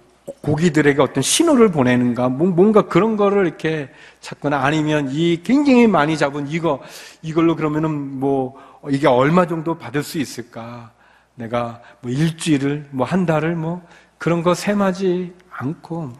고기들에게 0.41 1.01
어떤 1.01 1.21
신호를 1.21 1.69
보내는가? 1.69 2.29
뭐 2.29 2.47
뭔가 2.47 2.83
그런 2.83 3.17
거를 3.17 3.45
이렇게 3.45 3.89
찾거나 4.21 4.59
아니면 4.63 5.09
이 5.11 5.41
굉장히 5.43 5.87
많이 5.87 6.17
잡은 6.17 6.47
이거 6.47 6.81
이걸로 7.21 7.55
그러면은 7.55 8.19
뭐 8.19 8.55
이게 8.89 9.07
얼마 9.07 9.45
정도 9.47 9.77
받을 9.77 10.03
수 10.03 10.17
있을까? 10.19 10.91
내가 11.35 11.81
뭐 12.01 12.11
일주일을 12.11 12.87
뭐 12.91 13.05
한 13.05 13.25
달을 13.25 13.55
뭐 13.55 13.85
그런 14.17 14.43
거 14.43 14.53
셈하지 14.53 15.33
않고 15.49 16.13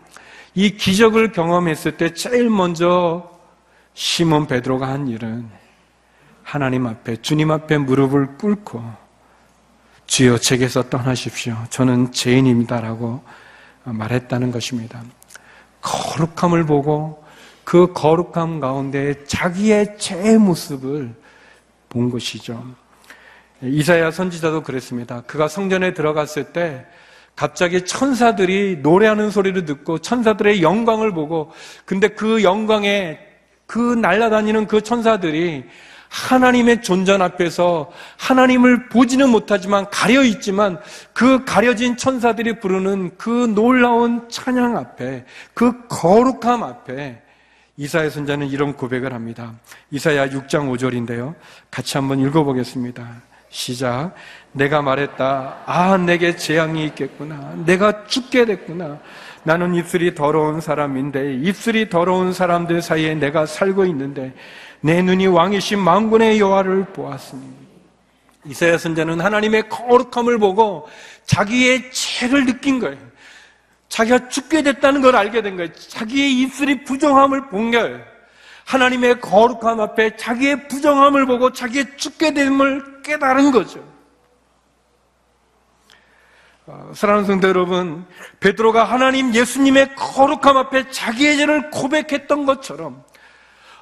이 0.53 0.77
기적을 0.77 1.31
경험했을 1.31 1.97
때 1.97 2.13
제일 2.13 2.49
먼저 2.49 3.29
시몬 3.93 4.47
베드로가 4.47 4.87
한 4.87 5.07
일은 5.07 5.49
하나님 6.43 6.85
앞에 6.87 7.17
주님 7.17 7.51
앞에 7.51 7.77
무릎을 7.77 8.37
꿇고 8.37 8.83
주여 10.05 10.37
제게서 10.37 10.89
떠나십시오. 10.89 11.57
저는 11.69 12.11
죄인입니다라고 12.11 13.23
말했다는 13.83 14.51
것입니다. 14.51 15.01
거룩함을 15.81 16.65
보고 16.65 17.23
그 17.63 17.93
거룩함 17.93 18.59
가운데 18.59 19.25
자기의 19.25 19.97
죄 19.97 20.37
모습을 20.37 21.13
본 21.89 22.09
것이죠. 22.11 22.63
이사야 23.61 24.11
선지자도 24.11 24.63
그랬습니다. 24.63 25.21
그가 25.21 25.47
성전에 25.47 25.93
들어갔을 25.93 26.53
때 26.53 26.85
갑자기 27.35 27.85
천사들이 27.85 28.79
노래하는 28.81 29.29
소리를 29.29 29.65
듣고 29.65 29.99
천사들의 29.99 30.61
영광을 30.61 31.11
보고 31.11 31.51
근데 31.85 32.07
그 32.07 32.43
영광에 32.43 33.19
그 33.65 33.79
날아다니는 33.79 34.67
그 34.67 34.81
천사들이 34.81 35.65
하나님의 36.09 36.81
존전 36.81 37.21
앞에서 37.21 37.91
하나님을 38.17 38.87
보지는 38.87 39.29
못하지만 39.29 39.89
가려 39.89 40.23
있지만 40.23 40.79
그 41.13 41.43
가려진 41.43 41.97
천사들이 41.97 42.59
부르는 42.59 43.17
그 43.17 43.29
놀라운 43.53 44.29
찬양 44.29 44.77
앞에 44.77 45.25
그 45.53 45.87
거룩함 45.87 46.63
앞에 46.63 47.21
이사야 47.77 48.09
선자는 48.09 48.47
이런 48.47 48.73
고백을 48.73 49.13
합니다. 49.13 49.53
이사야 49.91 50.29
6장 50.29 50.71
5절인데요. 50.73 51.35
같이 51.69 51.97
한번 51.97 52.19
읽어보겠습니다. 52.21 53.05
시작. 53.49 54.13
내가 54.55 54.81
말했다. 54.81 55.63
아, 55.65 55.97
내게 55.97 56.35
재앙이 56.37 56.85
있겠구나. 56.85 57.53
내가 57.65 58.05
죽게 58.05 58.45
됐구나. 58.45 58.99
나는 59.43 59.75
입술이 59.75 60.15
더러운 60.15 60.61
사람인데, 60.61 61.35
입술이 61.35 61.89
더러운 61.89 62.31
사람들 62.31 62.81
사이에 62.81 63.15
내가 63.15 63.45
살고 63.45 63.85
있는데, 63.85 64.33
내 64.79 65.01
눈이 65.01 65.27
왕이신 65.27 65.77
망군의 65.79 66.39
여호와를 66.39 66.85
보았으니. 66.85 67.41
이사야 68.45 68.77
선자는 68.77 69.19
하나님의 69.19 69.67
거룩함을 69.69 70.37
보고 70.37 70.87
자기의 71.25 71.91
죄를 71.91 72.45
느낀 72.45 72.79
거예요. 72.79 72.97
자기가 73.89 74.29
죽게 74.29 74.61
됐다는 74.61 75.01
걸 75.01 75.15
알게 75.15 75.41
된 75.41 75.57
거예요. 75.57 75.73
자기의 75.73 76.39
입술이 76.41 76.83
부정함을 76.85 77.49
본 77.49 77.71
거예요. 77.71 77.99
하나님의 78.65 79.19
거룩함 79.19 79.81
앞에 79.81 80.15
자기의 80.15 80.67
부정함을 80.67 81.25
보고 81.25 81.51
자기의 81.51 81.97
죽게 81.97 82.33
됨을 82.33 83.01
깨달은 83.03 83.51
거죠. 83.51 83.94
어, 86.67 86.91
사랑하는 86.95 87.27
성도 87.27 87.47
여러분, 87.47 88.05
베드로가 88.39 88.83
하나님 88.83 89.33
예수님의 89.33 89.95
거룩함 89.95 90.57
앞에 90.57 90.89
자기의 90.89 91.37
죄를 91.37 91.69
고백했던 91.69 92.45
것처럼 92.45 93.03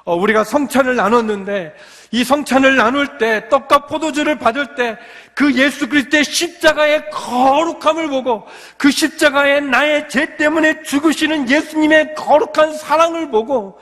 어, 0.04 0.14
우리가 0.14 0.44
성찬을 0.44 0.96
나눴는데 0.96 1.74
이 2.10 2.24
성찬을 2.24 2.76
나눌 2.76 3.16
때 3.18 3.48
떡과 3.48 3.86
포도주를 3.86 4.38
받을 4.38 4.74
때 4.74 4.98
그 5.34 5.52
예수 5.54 5.88
그리스도의 5.88 6.24
십자가의 6.24 7.10
거룩함을 7.10 8.08
보고 8.08 8.46
그 8.76 8.90
십자가의 8.90 9.62
나의 9.62 10.08
죄 10.08 10.36
때문에 10.36 10.82
죽으시는 10.82 11.50
예수님의 11.50 12.14
거룩한 12.14 12.76
사랑을 12.76 13.30
보고 13.30 13.78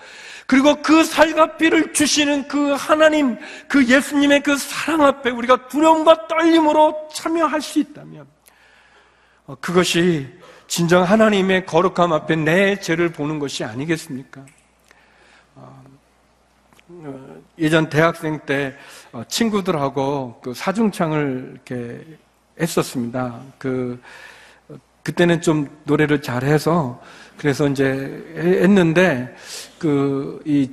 그리고 0.47 0.77
그 0.83 1.05
살과 1.05 1.57
피를 1.57 1.93
주시는 1.93 2.49
그 2.49 2.73
하나님, 2.73 3.39
그 3.69 3.87
예수님의 3.87 4.43
그 4.43 4.57
사랑 4.57 5.03
앞에 5.03 5.31
우리가 5.31 5.69
두려움과 5.69 6.27
떨림으로 6.27 7.09
참여할 7.15 7.61
수 7.61 7.79
있다면 7.79 8.27
어, 8.27 8.32
그것이 9.61 10.29
진정 10.67 11.03
하나님의 11.03 11.67
거룩함 11.67 12.13
앞에 12.13 12.37
내 12.37 12.81
죄를 12.81 13.13
보는 13.13 13.39
것이 13.39 13.65
아니겠습니까? 13.65 14.45
어, 15.55 15.83
예전 17.59 17.89
대학생 17.89 18.39
때 18.41 18.75
어, 19.13 19.23
친구들하고 19.29 20.41
그 20.43 20.55
사중창을 20.55 21.51
이렇게 21.53 22.05
했었습니다. 22.61 23.41
그 23.59 24.01
어, 24.69 24.77
그때는 25.03 25.41
좀 25.43 25.69
노래를 25.85 26.23
잘해서 26.23 27.03
그래서 27.37 27.69
이제 27.69 27.85
했는데 28.37 29.35
그 29.79 30.41
이 30.45 30.71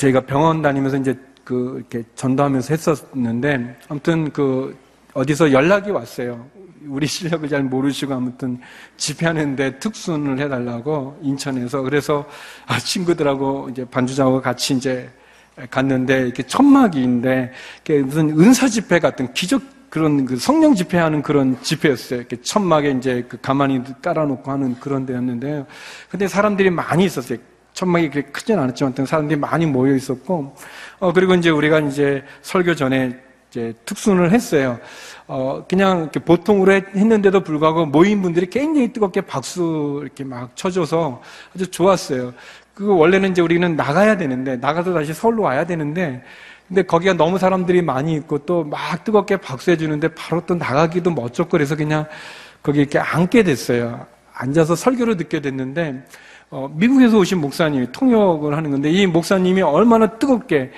저희가 0.00 0.20
병원 0.22 0.62
다니면서 0.62 0.96
이제 0.96 1.14
그 1.44 1.76
이렇게 1.76 2.06
전도하면서 2.14 2.72
했었는데 2.72 3.76
아무튼 3.88 4.30
그 4.32 4.76
어디서 5.12 5.52
연락이 5.52 5.90
왔어요. 5.90 6.46
우리 6.86 7.06
실력을 7.06 7.48
잘 7.48 7.62
모르시고 7.62 8.14
아무튼 8.14 8.58
집회하는데 8.96 9.78
특순을 9.78 10.38
해달라고 10.38 11.18
인천에서 11.22 11.82
그래서 11.82 12.26
아, 12.66 12.78
친구들하고 12.78 13.68
이제 13.70 13.84
반주자하고 13.84 14.40
같이 14.40 14.74
이제 14.74 15.10
갔는데 15.70 16.22
이렇게 16.22 16.42
천막이인데 16.42 17.52
무슨 18.04 18.30
은사 18.30 18.68
집회 18.68 18.98
같은 18.98 19.32
기적 19.34 19.62
그런 19.90 20.24
그 20.24 20.36
성령 20.36 20.74
집회하는 20.74 21.20
그런 21.20 21.60
집회였어요. 21.62 22.20
이렇게 22.20 22.40
천막에 22.40 22.92
이제 22.92 23.26
그 23.28 23.38
가만히 23.40 23.82
깔아놓고 24.00 24.50
하는 24.50 24.78
그런 24.78 25.04
데였는데요. 25.04 25.66
근데 26.08 26.28
사람들이 26.28 26.70
많이 26.70 27.04
있었어요. 27.04 27.38
천막이 27.72 28.10
그렇게 28.10 28.30
크진 28.30 28.58
않았지만 28.58 28.94
사람들이 29.04 29.38
많이 29.38 29.66
모여 29.66 29.94
있었고, 29.94 30.54
어, 31.00 31.12
그리고 31.12 31.34
이제 31.34 31.50
우리가 31.50 31.80
이제 31.80 32.22
설교 32.42 32.76
전에 32.76 33.18
이제 33.50 33.74
특순을 33.84 34.30
했어요. 34.30 34.78
어, 35.26 35.64
그냥 35.68 36.02
이렇게 36.02 36.20
보통으로 36.20 36.72
했 36.72 36.84
는데도 36.94 37.40
불구하고 37.40 37.86
모인 37.86 38.22
분들이 38.22 38.48
굉장히 38.48 38.92
뜨겁게 38.92 39.20
박수 39.22 40.00
이렇게 40.02 40.22
막 40.24 40.54
쳐줘서 40.56 41.20
아주 41.54 41.68
좋았어요. 41.70 42.32
그 42.74 42.96
원래는 42.96 43.32
이제 43.32 43.42
우리는 43.42 43.76
나가야 43.76 44.16
되는데, 44.16 44.56
나가서 44.56 44.94
다시 44.94 45.12
서울로 45.12 45.42
와야 45.42 45.66
되는데, 45.66 46.22
근데 46.68 46.82
거기가 46.82 47.14
너무 47.14 47.36
사람들이 47.38 47.82
많이 47.82 48.14
있고 48.14 48.38
또 48.46 48.62
막 48.64 49.02
뜨겁게 49.04 49.36
박수해 49.36 49.76
주는데 49.76 50.08
바로 50.14 50.40
또 50.46 50.54
나가기도 50.54 51.10
멋졌고 51.10 51.50
그래서 51.50 51.74
그냥 51.74 52.06
거기 52.62 52.78
이렇게 52.80 52.98
앉게 53.00 53.42
됐어요. 53.42 54.06
앉아서 54.32 54.76
설교를 54.76 55.16
듣게 55.16 55.40
됐는데, 55.40 56.04
어, 56.50 56.70
미국에서 56.72 57.18
오신 57.18 57.40
목사님이 57.40 57.92
통역을 57.92 58.56
하는 58.56 58.70
건데 58.70 58.90
이 58.90 59.06
목사님이 59.06 59.62
얼마나 59.62 60.06
뜨겁게 60.18 60.70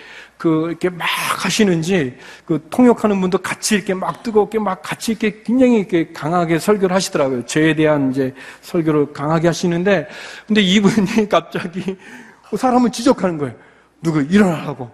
그 0.42 0.70
이렇게 0.70 0.90
막 0.90 1.06
하시는지 1.06 2.18
그 2.44 2.66
통역하는 2.68 3.20
분도 3.20 3.38
같이 3.38 3.76
이렇게 3.76 3.94
막 3.94 4.24
뜨겁게 4.24 4.58
막 4.58 4.82
같이 4.82 5.12
이렇게 5.12 5.40
굉장히 5.44 5.78
이렇게 5.78 6.12
강하게 6.12 6.58
설교를 6.58 6.92
하시더라고요. 6.96 7.46
죄에 7.46 7.76
대한 7.76 8.10
이제 8.10 8.34
설교를 8.60 9.12
강하게 9.12 9.46
하시는데 9.46 10.08
근데 10.48 10.60
이분이 10.60 11.28
갑자기 11.30 11.96
사람을 12.56 12.90
지적하는 12.90 13.38
거예요. 13.38 13.54
누구 14.02 14.20
일어나라고. 14.20 14.90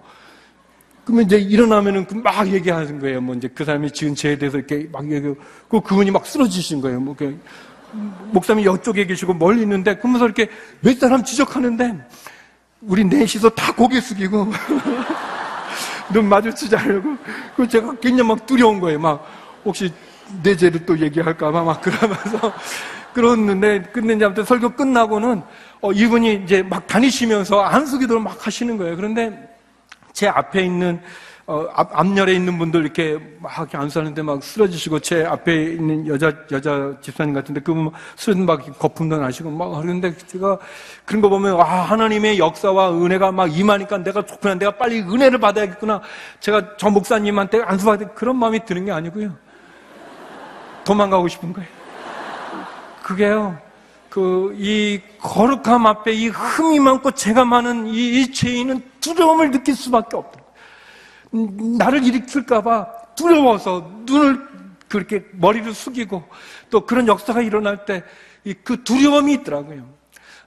그러면 1.07 1.25
이제 1.25 1.39
일어나면은 1.39 2.05
그막 2.05 2.53
얘기하는 2.53 3.01
거예요. 3.01 3.23
뭐 3.23 3.35
이제 3.35 3.49
그 3.49 3.65
사람이 3.65 3.91
지은 3.91 4.15
죄에 4.15 4.37
대해서 4.37 4.59
이렇게 4.59 4.87
막 4.93 5.11
얘기하고 5.11 5.41
그 5.67 5.81
그분이 5.81 6.11
막 6.11 6.27
쓰러지신 6.27 6.83
거예요. 6.83 7.01
뭐 7.01 7.17
목사님이 8.33 8.71
이쪽에 8.71 9.07
계시고 9.07 9.33
멀리 9.33 9.63
있는데 9.63 9.97
그러면서 9.97 10.27
이렇게 10.27 10.51
몇 10.81 10.99
사람 10.99 11.25
지적하는데 11.25 12.07
우리 12.83 13.03
넷이서 13.03 13.49
다 13.49 13.73
고개 13.73 13.99
숙이고 13.99 14.53
눈 16.12 16.29
마주치지 16.29 16.75
않으려고. 16.77 17.16
그 17.57 17.68
제가 17.68 17.94
굉장히 18.01 18.29
막 18.29 18.47
두려운 18.47 18.81
거예요. 18.81 18.99
막 18.99 19.27
혹시 19.64 19.92
내 20.42 20.57
죄를 20.57 20.85
또 20.85 20.99
얘기할까봐 20.99 21.62
막 21.62 21.81
그러면서 21.81 22.53
그러는데 23.12 23.83
끝내 23.92 24.23
아무튼 24.25 24.44
설교 24.44 24.71
끝나고는 24.71 25.42
어, 25.81 25.92
이분이 25.92 26.42
이제 26.44 26.62
막 26.62 26.87
다니시면서 26.87 27.61
안수기도를 27.62 28.23
막 28.23 28.47
하시는 28.47 28.77
거예요. 28.77 28.97
그런데 28.97 29.57
제 30.12 30.29
앞에 30.29 30.64
있는 30.64 31.01
어, 31.51 31.67
앞, 31.73 31.99
앞열에 31.99 32.35
있는 32.35 32.59
분들 32.59 32.83
이렇게 32.83 33.19
막 33.41 33.57
이렇게 33.57 33.79
안수하는데 33.79 34.21
막 34.21 34.43
쓰러지시고 34.43 35.01
제 35.01 35.25
앞에 35.25 35.73
있는 35.73 36.07
여자 36.07 36.31
여자 36.53 36.95
집사님 37.01 37.33
같은데 37.33 37.63
그분 37.63 37.91
쓰러진 38.17 38.45
막 38.45 38.61
거품도 38.79 39.17
나시고 39.17 39.51
막 39.51 39.71
그러는데 39.71 40.15
제가 40.27 40.59
그런 41.07 41.23
거 41.23 41.31
보면 41.31 41.55
와 41.55 41.65
하나님의 41.65 42.39
역사와 42.39 42.93
은혜가 42.93 43.33
막 43.33 43.47
임하니까 43.47 43.97
내가 43.97 44.27
좋구나 44.27 44.57
내가 44.57 44.73
빨리 44.73 45.01
은혜를 45.01 45.39
받아야겠구나. 45.39 46.03
제가 46.41 46.77
저 46.77 46.91
목사님한테 46.91 47.63
안수받을 47.63 48.09
그런 48.15 48.37
마음이 48.37 48.67
드는 48.67 48.85
게 48.85 48.93
아니고요. 48.93 49.35
도망가고 50.85 51.29
싶은 51.29 51.55
거예요. 51.55 51.69
그게요 53.03 53.59
그 54.11 54.55
이 54.59 55.01
거룩함 55.19 55.87
앞에 55.87 56.13
이 56.13 56.29
흠이 56.29 56.79
많고 56.79 57.13
죄가 57.13 57.47
많은 57.47 57.87
이, 57.87 58.21
이 58.21 58.33
죄인은 58.33 58.83
두려움을 59.01 59.51
느낄 59.51 59.75
수밖에 59.75 60.15
없다. 60.15 60.48
나를 61.31 62.05
일으킬까봐 62.05 63.14
두려워서 63.17 63.91
눈을 64.05 64.47
그렇게 64.88 65.25
머리를 65.33 65.73
숙이고 65.75 66.25
또 66.71 66.87
그런 66.87 67.09
역사가 67.09 67.43
일어날 67.43 67.85
때 67.85 68.03
그 68.64 68.83
두려움이 68.85 69.35
있더라고요. 69.35 69.99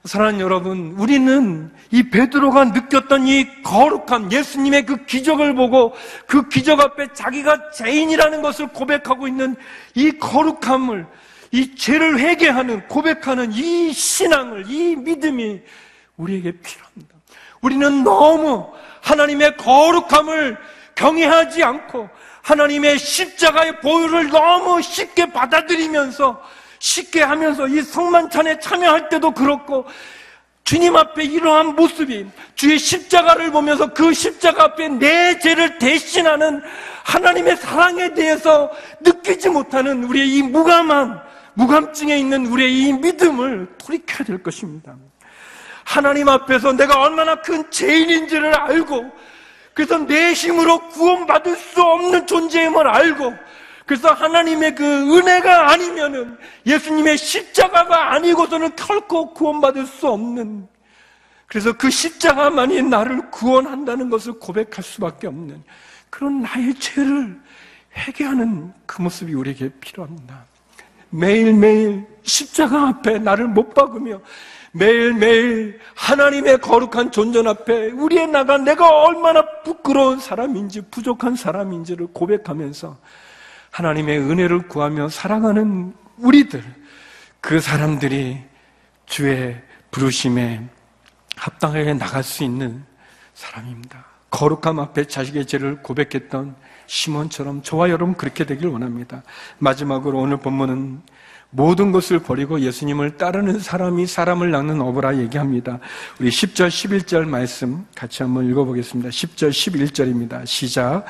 사랑하는 0.04 0.40
여러분, 0.40 0.96
우리는 0.98 1.70
이 1.92 2.02
베드로가 2.02 2.64
느꼈던 2.66 3.28
이 3.28 3.62
거룩함, 3.62 4.32
예수님의 4.32 4.84
그 4.84 5.04
기적을 5.04 5.54
보고 5.54 5.94
그 6.26 6.48
기적 6.48 6.80
앞에 6.80 7.12
자기가 7.12 7.70
죄인이라는 7.70 8.42
것을 8.42 8.68
고백하고 8.68 9.28
있는 9.28 9.54
이 9.94 10.10
거룩함을, 10.10 11.06
이 11.52 11.76
죄를 11.76 12.18
회개하는, 12.18 12.88
고백하는 12.88 13.52
이 13.52 13.92
신앙을, 13.92 14.68
이 14.68 14.96
믿음이 14.96 15.60
우리에게 16.16 16.50
필요합니다. 16.50 17.14
우리는 17.62 18.04
너무 18.04 18.70
하나님의 19.00 19.56
거룩함을 19.56 20.58
경외하지 20.94 21.62
않고 21.62 22.08
하나님의 22.42 22.98
십자가의 22.98 23.80
보혈을 23.80 24.28
너무 24.28 24.82
쉽게 24.82 25.32
받아들이면서 25.32 26.42
쉽게 26.80 27.22
하면서 27.22 27.68
이 27.68 27.80
성만찬에 27.80 28.58
참여할 28.58 29.08
때도 29.08 29.30
그렇고 29.30 29.86
주님 30.64 30.96
앞에 30.96 31.24
이러한 31.24 31.74
모습이 31.76 32.26
주의 32.54 32.78
십자가를 32.78 33.50
보면서 33.50 33.92
그 33.92 34.12
십자가 34.12 34.64
앞에 34.64 34.88
내 34.88 35.38
죄를 35.38 35.78
대신하는 35.78 36.62
하나님의 37.04 37.56
사랑에 37.56 38.14
대해서 38.14 38.70
느끼지 39.00 39.50
못하는 39.50 40.04
우리의 40.04 40.36
이 40.36 40.42
무감한 40.42 41.20
무감증에 41.54 42.16
있는 42.18 42.46
우리의 42.46 42.78
이 42.78 42.92
믿음을 42.92 43.68
돌이켜야 43.78 44.24
될 44.24 44.42
것입니다. 44.42 44.94
하나님 45.84 46.28
앞에서 46.28 46.72
내가 46.72 47.00
얼마나 47.00 47.36
큰 47.36 47.68
죄인인지를 47.70 48.54
알고 48.54 49.10
그래서 49.74 49.98
내 49.98 50.32
힘으로 50.32 50.88
구원받을 50.88 51.56
수 51.56 51.82
없는 51.82 52.26
존재임을 52.26 52.86
알고 52.86 53.32
그래서 53.86 54.12
하나님의 54.12 54.74
그 54.74 54.84
은혜가 54.84 55.70
아니면은 55.70 56.38
예수님의 56.66 57.18
십자가가 57.18 58.12
아니고서는 58.12 58.76
결코 58.76 59.32
구원받을 59.32 59.86
수 59.86 60.08
없는 60.08 60.68
그래서 61.46 61.72
그 61.72 61.90
십자가만이 61.90 62.82
나를 62.82 63.30
구원한다는 63.30 64.08
것을 64.08 64.34
고백할 64.34 64.82
수밖에 64.82 65.26
없는 65.26 65.62
그런 66.08 66.40
나의 66.40 66.74
죄를 66.74 67.38
회개하는 67.94 68.72
그 68.86 69.02
모습이 69.02 69.34
우리에게 69.34 69.70
필요합니다. 69.80 70.46
매일매일 71.10 72.06
십자가 72.22 72.88
앞에 72.88 73.18
나를 73.18 73.48
못 73.48 73.74
박으며 73.74 74.20
매일매일 74.72 75.78
하나님의 75.94 76.58
거룩한 76.60 77.12
존전 77.12 77.46
앞에 77.46 77.90
우리의 77.90 78.26
나가 78.26 78.56
내가 78.58 78.88
얼마나 78.88 79.44
부끄러운 79.62 80.18
사람인지 80.18 80.82
부족한 80.90 81.36
사람인지를 81.36 82.08
고백하면서 82.12 82.96
하나님의 83.70 84.18
은혜를 84.18 84.68
구하며 84.68 85.08
살아가는 85.08 85.94
우리들, 86.18 86.62
그 87.40 87.60
사람들이 87.60 88.38
주의 89.06 89.60
부르심에 89.90 90.62
합당하게 91.36 91.94
나갈 91.94 92.22
수 92.22 92.44
있는 92.44 92.84
사람입니다. 93.34 94.04
거룩함 94.30 94.78
앞에 94.78 95.04
자식의 95.04 95.46
죄를 95.46 95.82
고백했던 95.82 96.54
시몬처럼 96.86 97.62
저와 97.62 97.90
여러분 97.90 98.14
그렇게 98.14 98.46
되길 98.46 98.68
원합니다. 98.68 99.22
마지막으로 99.58 100.18
오늘 100.18 100.38
본문은 100.38 101.02
모든 101.54 101.92
것을 101.92 102.18
버리고 102.18 102.60
예수님을 102.60 103.18
따르는 103.18 103.58
사람이 103.60 104.06
사람을 104.06 104.50
낳는 104.50 104.80
어부라 104.80 105.18
얘기합니다. 105.18 105.78
우리 106.18 106.30
10절, 106.30 106.68
11절 106.68 107.26
말씀 107.28 107.86
같이 107.94 108.22
한번 108.22 108.48
읽어보겠습니다. 108.48 109.10
10절, 109.10 109.50
11절입니다. 109.50 110.46
시작. 110.46 111.04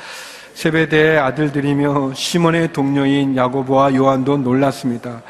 세베대의 0.55 1.19
아들들이며 1.19 2.15
시몬의 2.15 2.73
동료인 2.73 3.37
야고보와 3.37 3.95
요한도 3.95 4.39
놀랐습니다. 4.39 5.23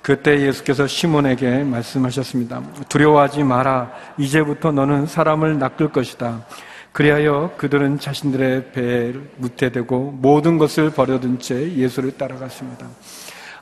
그때 0.00 0.40
예수께서 0.40 0.86
시몬에게 0.86 1.64
말씀하셨습니다. 1.64 2.62
두려워하지 2.88 3.42
마라. 3.42 3.90
이제부터 4.16 4.72
너는 4.72 5.06
사람을 5.06 5.58
낚을 5.58 5.92
것이다. 5.92 6.44
그리하여 6.92 7.52
그들은 7.58 7.98
자신들의 7.98 8.72
배에 8.72 9.12
무태되고 9.36 10.18
모든 10.20 10.56
것을 10.56 10.90
버려둔 10.90 11.38
채 11.38 11.74
예수를 11.74 12.16
따라갔습니다. 12.16 12.86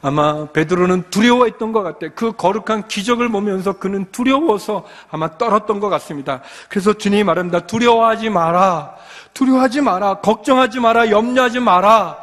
아마 0.02 0.46
베드로는 0.46 1.10
두려워했던 1.10 1.72
것 1.72 1.82
같아요. 1.82 2.10
그 2.16 2.32
거룩한 2.32 2.88
기적을 2.88 3.28
보면서 3.28 3.74
그는 3.74 4.06
두려워서 4.10 4.84
아마 5.10 5.38
떨었던 5.38 5.78
것 5.78 5.88
같습니다. 5.88 6.42
그래서 6.68 6.92
주님이 6.92 7.22
말합니다. 7.22 7.60
두려워하지 7.60 8.28
마라. 8.28 8.96
두려워하지 9.32 9.80
마라. 9.80 10.14
걱정하지 10.14 10.80
마라. 10.80 11.10
염려하지 11.10 11.60
마라. 11.60 12.18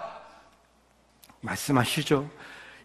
말씀하시죠. 1.40 2.39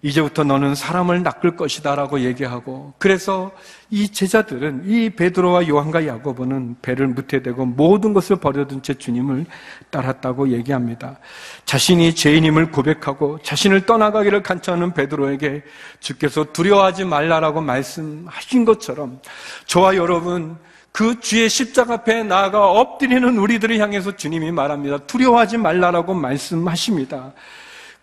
이제부터 0.05 0.45
너는 0.45 0.75
사람을 0.75 1.23
낚을 1.23 1.57
것이다 1.57 1.95
라고 1.95 2.21
얘기하고 2.21 2.93
그래서 2.99 3.53
이 3.89 4.11
제자들은 4.11 4.83
이 4.85 5.09
베드로와 5.09 5.67
요한과 5.67 6.07
야고보는 6.07 6.77
배를 6.83 7.07
무태대고 7.09 7.65
모든 7.65 8.13
것을 8.13 8.37
버려둔 8.37 8.83
채 8.83 8.93
주님을 8.93 9.47
따랐다고 9.89 10.51
얘기합니다. 10.51 11.19
자신이 11.65 12.15
죄인임을 12.15 12.71
고백하고 12.71 13.39
자신을 13.43 13.87
떠나가기를 13.87 14.43
간청하는 14.43 14.93
베드로에게 14.93 15.63
주께서 16.01 16.45
두려워하지 16.53 17.07
말라라고 17.07 17.63
말씀하신 17.63 18.67
것처럼 18.67 19.23
저와 19.65 19.97
여러분 19.97 20.59
그 20.93 21.19
주의 21.21 21.49
십자가 21.49 21.95
앞에 21.95 22.25
나아가 22.25 22.71
엎드리는 22.71 23.39
우리들을 23.39 23.79
향해서 23.79 24.17
주님이 24.17 24.53
말합니다. 24.53 24.99
두려워하지 24.99 25.57
말라라고 25.57 26.13
말씀하십니다. 26.13 27.33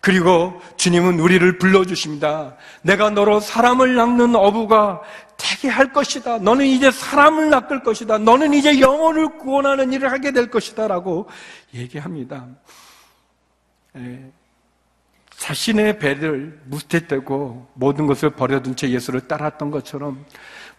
그리고 0.02 0.60
주님은 0.76 1.20
우리를 1.20 1.58
불러주십니다. 1.58 2.56
내가 2.82 3.10
너로 3.10 3.38
사람을 3.38 3.94
낚는 3.94 4.34
어부가 4.34 5.00
되게 5.36 5.68
할 5.68 5.92
것이다. 5.92 6.38
너는 6.38 6.66
이제 6.66 6.90
사람을 6.90 7.50
낚을 7.50 7.84
것이다. 7.84 8.18
너는 8.18 8.52
이제 8.52 8.80
영혼을 8.80 9.38
구원하는 9.38 9.92
일을 9.92 10.10
하게 10.10 10.32
될 10.32 10.50
것이다. 10.50 10.88
라고 10.88 11.28
얘기합니다. 11.72 12.48
에, 13.94 14.32
자신의 15.36 16.00
배를 16.00 16.60
무태떼고 16.64 17.68
모든 17.74 18.08
것을 18.08 18.30
버려둔 18.30 18.74
채 18.74 18.90
예수를 18.90 19.28
따랐던 19.28 19.70
것처럼 19.70 20.24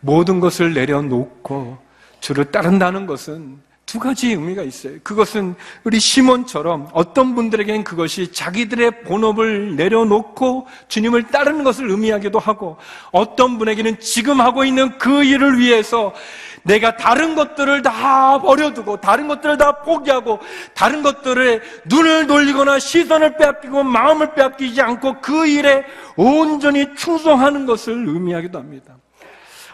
모든 0.01 0.41
것을 0.41 0.73
내려놓고 0.73 1.77
주를 2.19 2.51
따른다는 2.51 3.05
것은 3.05 3.61
두 3.93 3.99
가지 3.99 4.29
의미가 4.29 4.63
있어요. 4.63 4.95
그것은 5.03 5.53
우리 5.83 5.99
시몬처럼 5.99 6.87
어떤 6.93 7.35
분들에게는 7.35 7.83
그것이 7.83 8.31
자기들의 8.31 9.03
본업을 9.03 9.75
내려놓고 9.75 10.65
주님을 10.87 11.27
따르는 11.27 11.63
것을 11.63 11.91
의미하기도 11.91 12.39
하고 12.39 12.77
어떤 13.11 13.59
분에게는 13.59 13.99
지금 13.99 14.41
하고 14.41 14.65
있는 14.65 14.97
그 14.97 15.23
일을 15.23 15.59
위해서 15.59 16.11
내가 16.63 16.97
다른 16.97 17.35
것들을 17.35 17.83
다 17.83 18.41
버려두고 18.41 18.99
다른 18.99 19.27
것들을 19.27 19.59
다 19.59 19.83
포기하고 19.83 20.39
다른 20.73 21.03
것들에 21.03 21.61
눈을 21.85 22.25
돌리거나 22.25 22.79
시선을 22.79 23.37
빼앗기고 23.37 23.83
마음을 23.83 24.33
빼앗기지 24.33 24.81
않고 24.81 25.21
그 25.21 25.45
일에 25.45 25.85
온전히 26.15 26.95
충성하는 26.95 27.67
것을 27.67 27.93
의미하기도 27.93 28.57
합니다. 28.57 28.97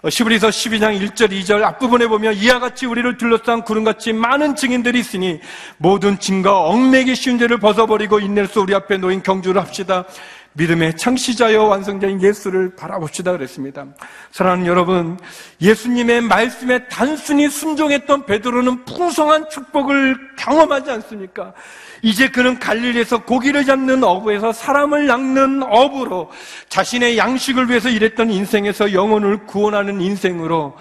시브리서 0.08 0.48
12장 0.48 0.98
1절 0.98 1.32
2절 1.32 1.62
앞부분에 1.62 2.08
보면 2.08 2.36
이와 2.36 2.60
같이 2.60 2.86
우리를 2.86 3.18
둘러싼 3.18 3.64
구름같이 3.64 4.14
많은 4.14 4.56
증인들이 4.56 4.98
있으니 4.98 5.42
모든 5.78 6.18
증거 6.20 6.70
얽매기 6.70 7.16
쉬운 7.16 7.38
죄를 7.38 7.58
벗어버리고 7.58 8.22
인내로서 8.22 8.62
우리 8.62 8.74
앞에 8.74 8.98
놓인 8.98 9.22
경주를 9.22 9.62
합시다. 9.62 10.06
믿음의 10.54 10.98
창시자여 10.98 11.64
완성자인 11.64 12.22
예수를 12.22 12.76
바라봅시다 12.76 13.32
그랬습니다. 13.32 13.86
사랑하는 14.32 14.66
여러분, 14.66 15.20
예수님의 15.62 16.22
말씀에 16.22 16.88
단순히 16.88 17.50
순종했던 17.50 18.26
베드로는 18.26 18.86
풍성한 18.86 19.50
축복을 19.50 20.36
경험하지 20.38 20.92
않습니까? 20.92 21.54
이제 22.02 22.30
그는 22.30 22.60
갈릴리에서 22.60 23.24
고기를 23.24 23.66
잡는 23.66 24.04
어부에서 24.04 24.52
사람을 24.52 25.08
낚는 25.08 25.64
어부로 25.64 26.32
자신의 26.70 27.18
양식을 27.18 27.70
위해서 27.70 27.90
일했던 27.90 28.32
인생에서 28.32 28.94
영혼을 28.94 29.46
구원하는 29.46 30.02
인생으로 30.02 30.76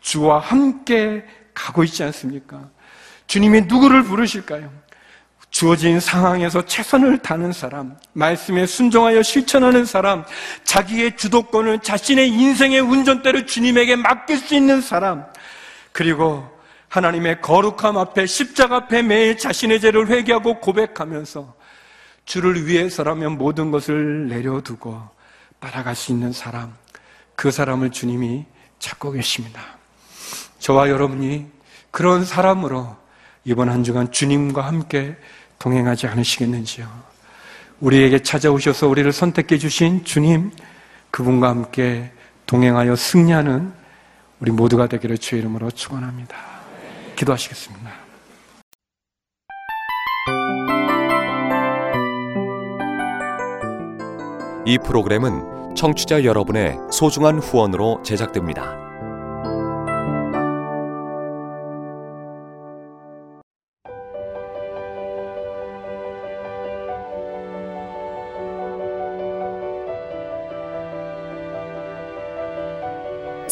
주와 0.00 0.38
함께 0.38 1.24
가고 1.52 1.84
있지 1.84 2.02
않습니까? 2.04 2.68
주님이 3.26 3.62
누구를 3.62 4.02
부르실까요? 4.02 4.79
주어진 5.50 5.98
상황에서 5.98 6.64
최선을 6.64 7.18
다하는 7.18 7.52
사람, 7.52 7.96
말씀에 8.12 8.66
순종하여 8.66 9.22
실천하는 9.22 9.84
사람, 9.84 10.24
자기의 10.64 11.16
주도권을 11.16 11.80
자신의 11.80 12.28
인생의 12.28 12.80
운전대로 12.80 13.46
주님에게 13.46 13.96
맡길 13.96 14.38
수 14.38 14.54
있는 14.54 14.80
사람, 14.80 15.26
그리고 15.92 16.48
하나님의 16.88 17.40
거룩함 17.40 17.98
앞에 17.98 18.26
십자가 18.26 18.76
앞에 18.76 19.02
매일 19.02 19.36
자신의 19.36 19.80
죄를 19.80 20.08
회개하고 20.08 20.60
고백하면서 20.60 21.54
주를 22.24 22.66
위해서라면 22.66 23.38
모든 23.38 23.70
것을 23.70 24.28
내려두고 24.28 25.02
따라갈 25.58 25.96
수 25.96 26.12
있는 26.12 26.32
사람, 26.32 26.74
그 27.34 27.50
사람을 27.50 27.90
주님이 27.90 28.46
찾고 28.78 29.12
계십니다. 29.12 29.60
저와 30.60 30.90
여러분이 30.90 31.46
그런 31.90 32.24
사람으로 32.24 32.96
이번 33.44 33.68
한 33.68 33.82
주간 33.82 34.12
주님과 34.12 34.62
함께 34.62 35.16
동행하지 35.60 36.08
않으시겠는지요? 36.08 36.88
우리에게 37.80 38.22
찾아오셔서 38.22 38.88
우리를 38.88 39.10
선택해 39.12 39.58
주신 39.58 40.04
주님, 40.04 40.50
그분과 41.10 41.48
함께 41.48 42.10
동행하여 42.46 42.96
승리하는 42.96 43.72
우리 44.40 44.50
모두가 44.50 44.88
되기를 44.88 45.18
주의 45.18 45.40
이름으로 45.40 45.70
축원합니다. 45.70 46.36
기도하시겠습니다. 47.14 47.90
이 54.66 54.78
프로그램은 54.78 55.74
청취자 55.74 56.24
여러분의 56.24 56.76
소중한 56.90 57.38
후원으로 57.38 58.02
제작됩니다. 58.02 58.79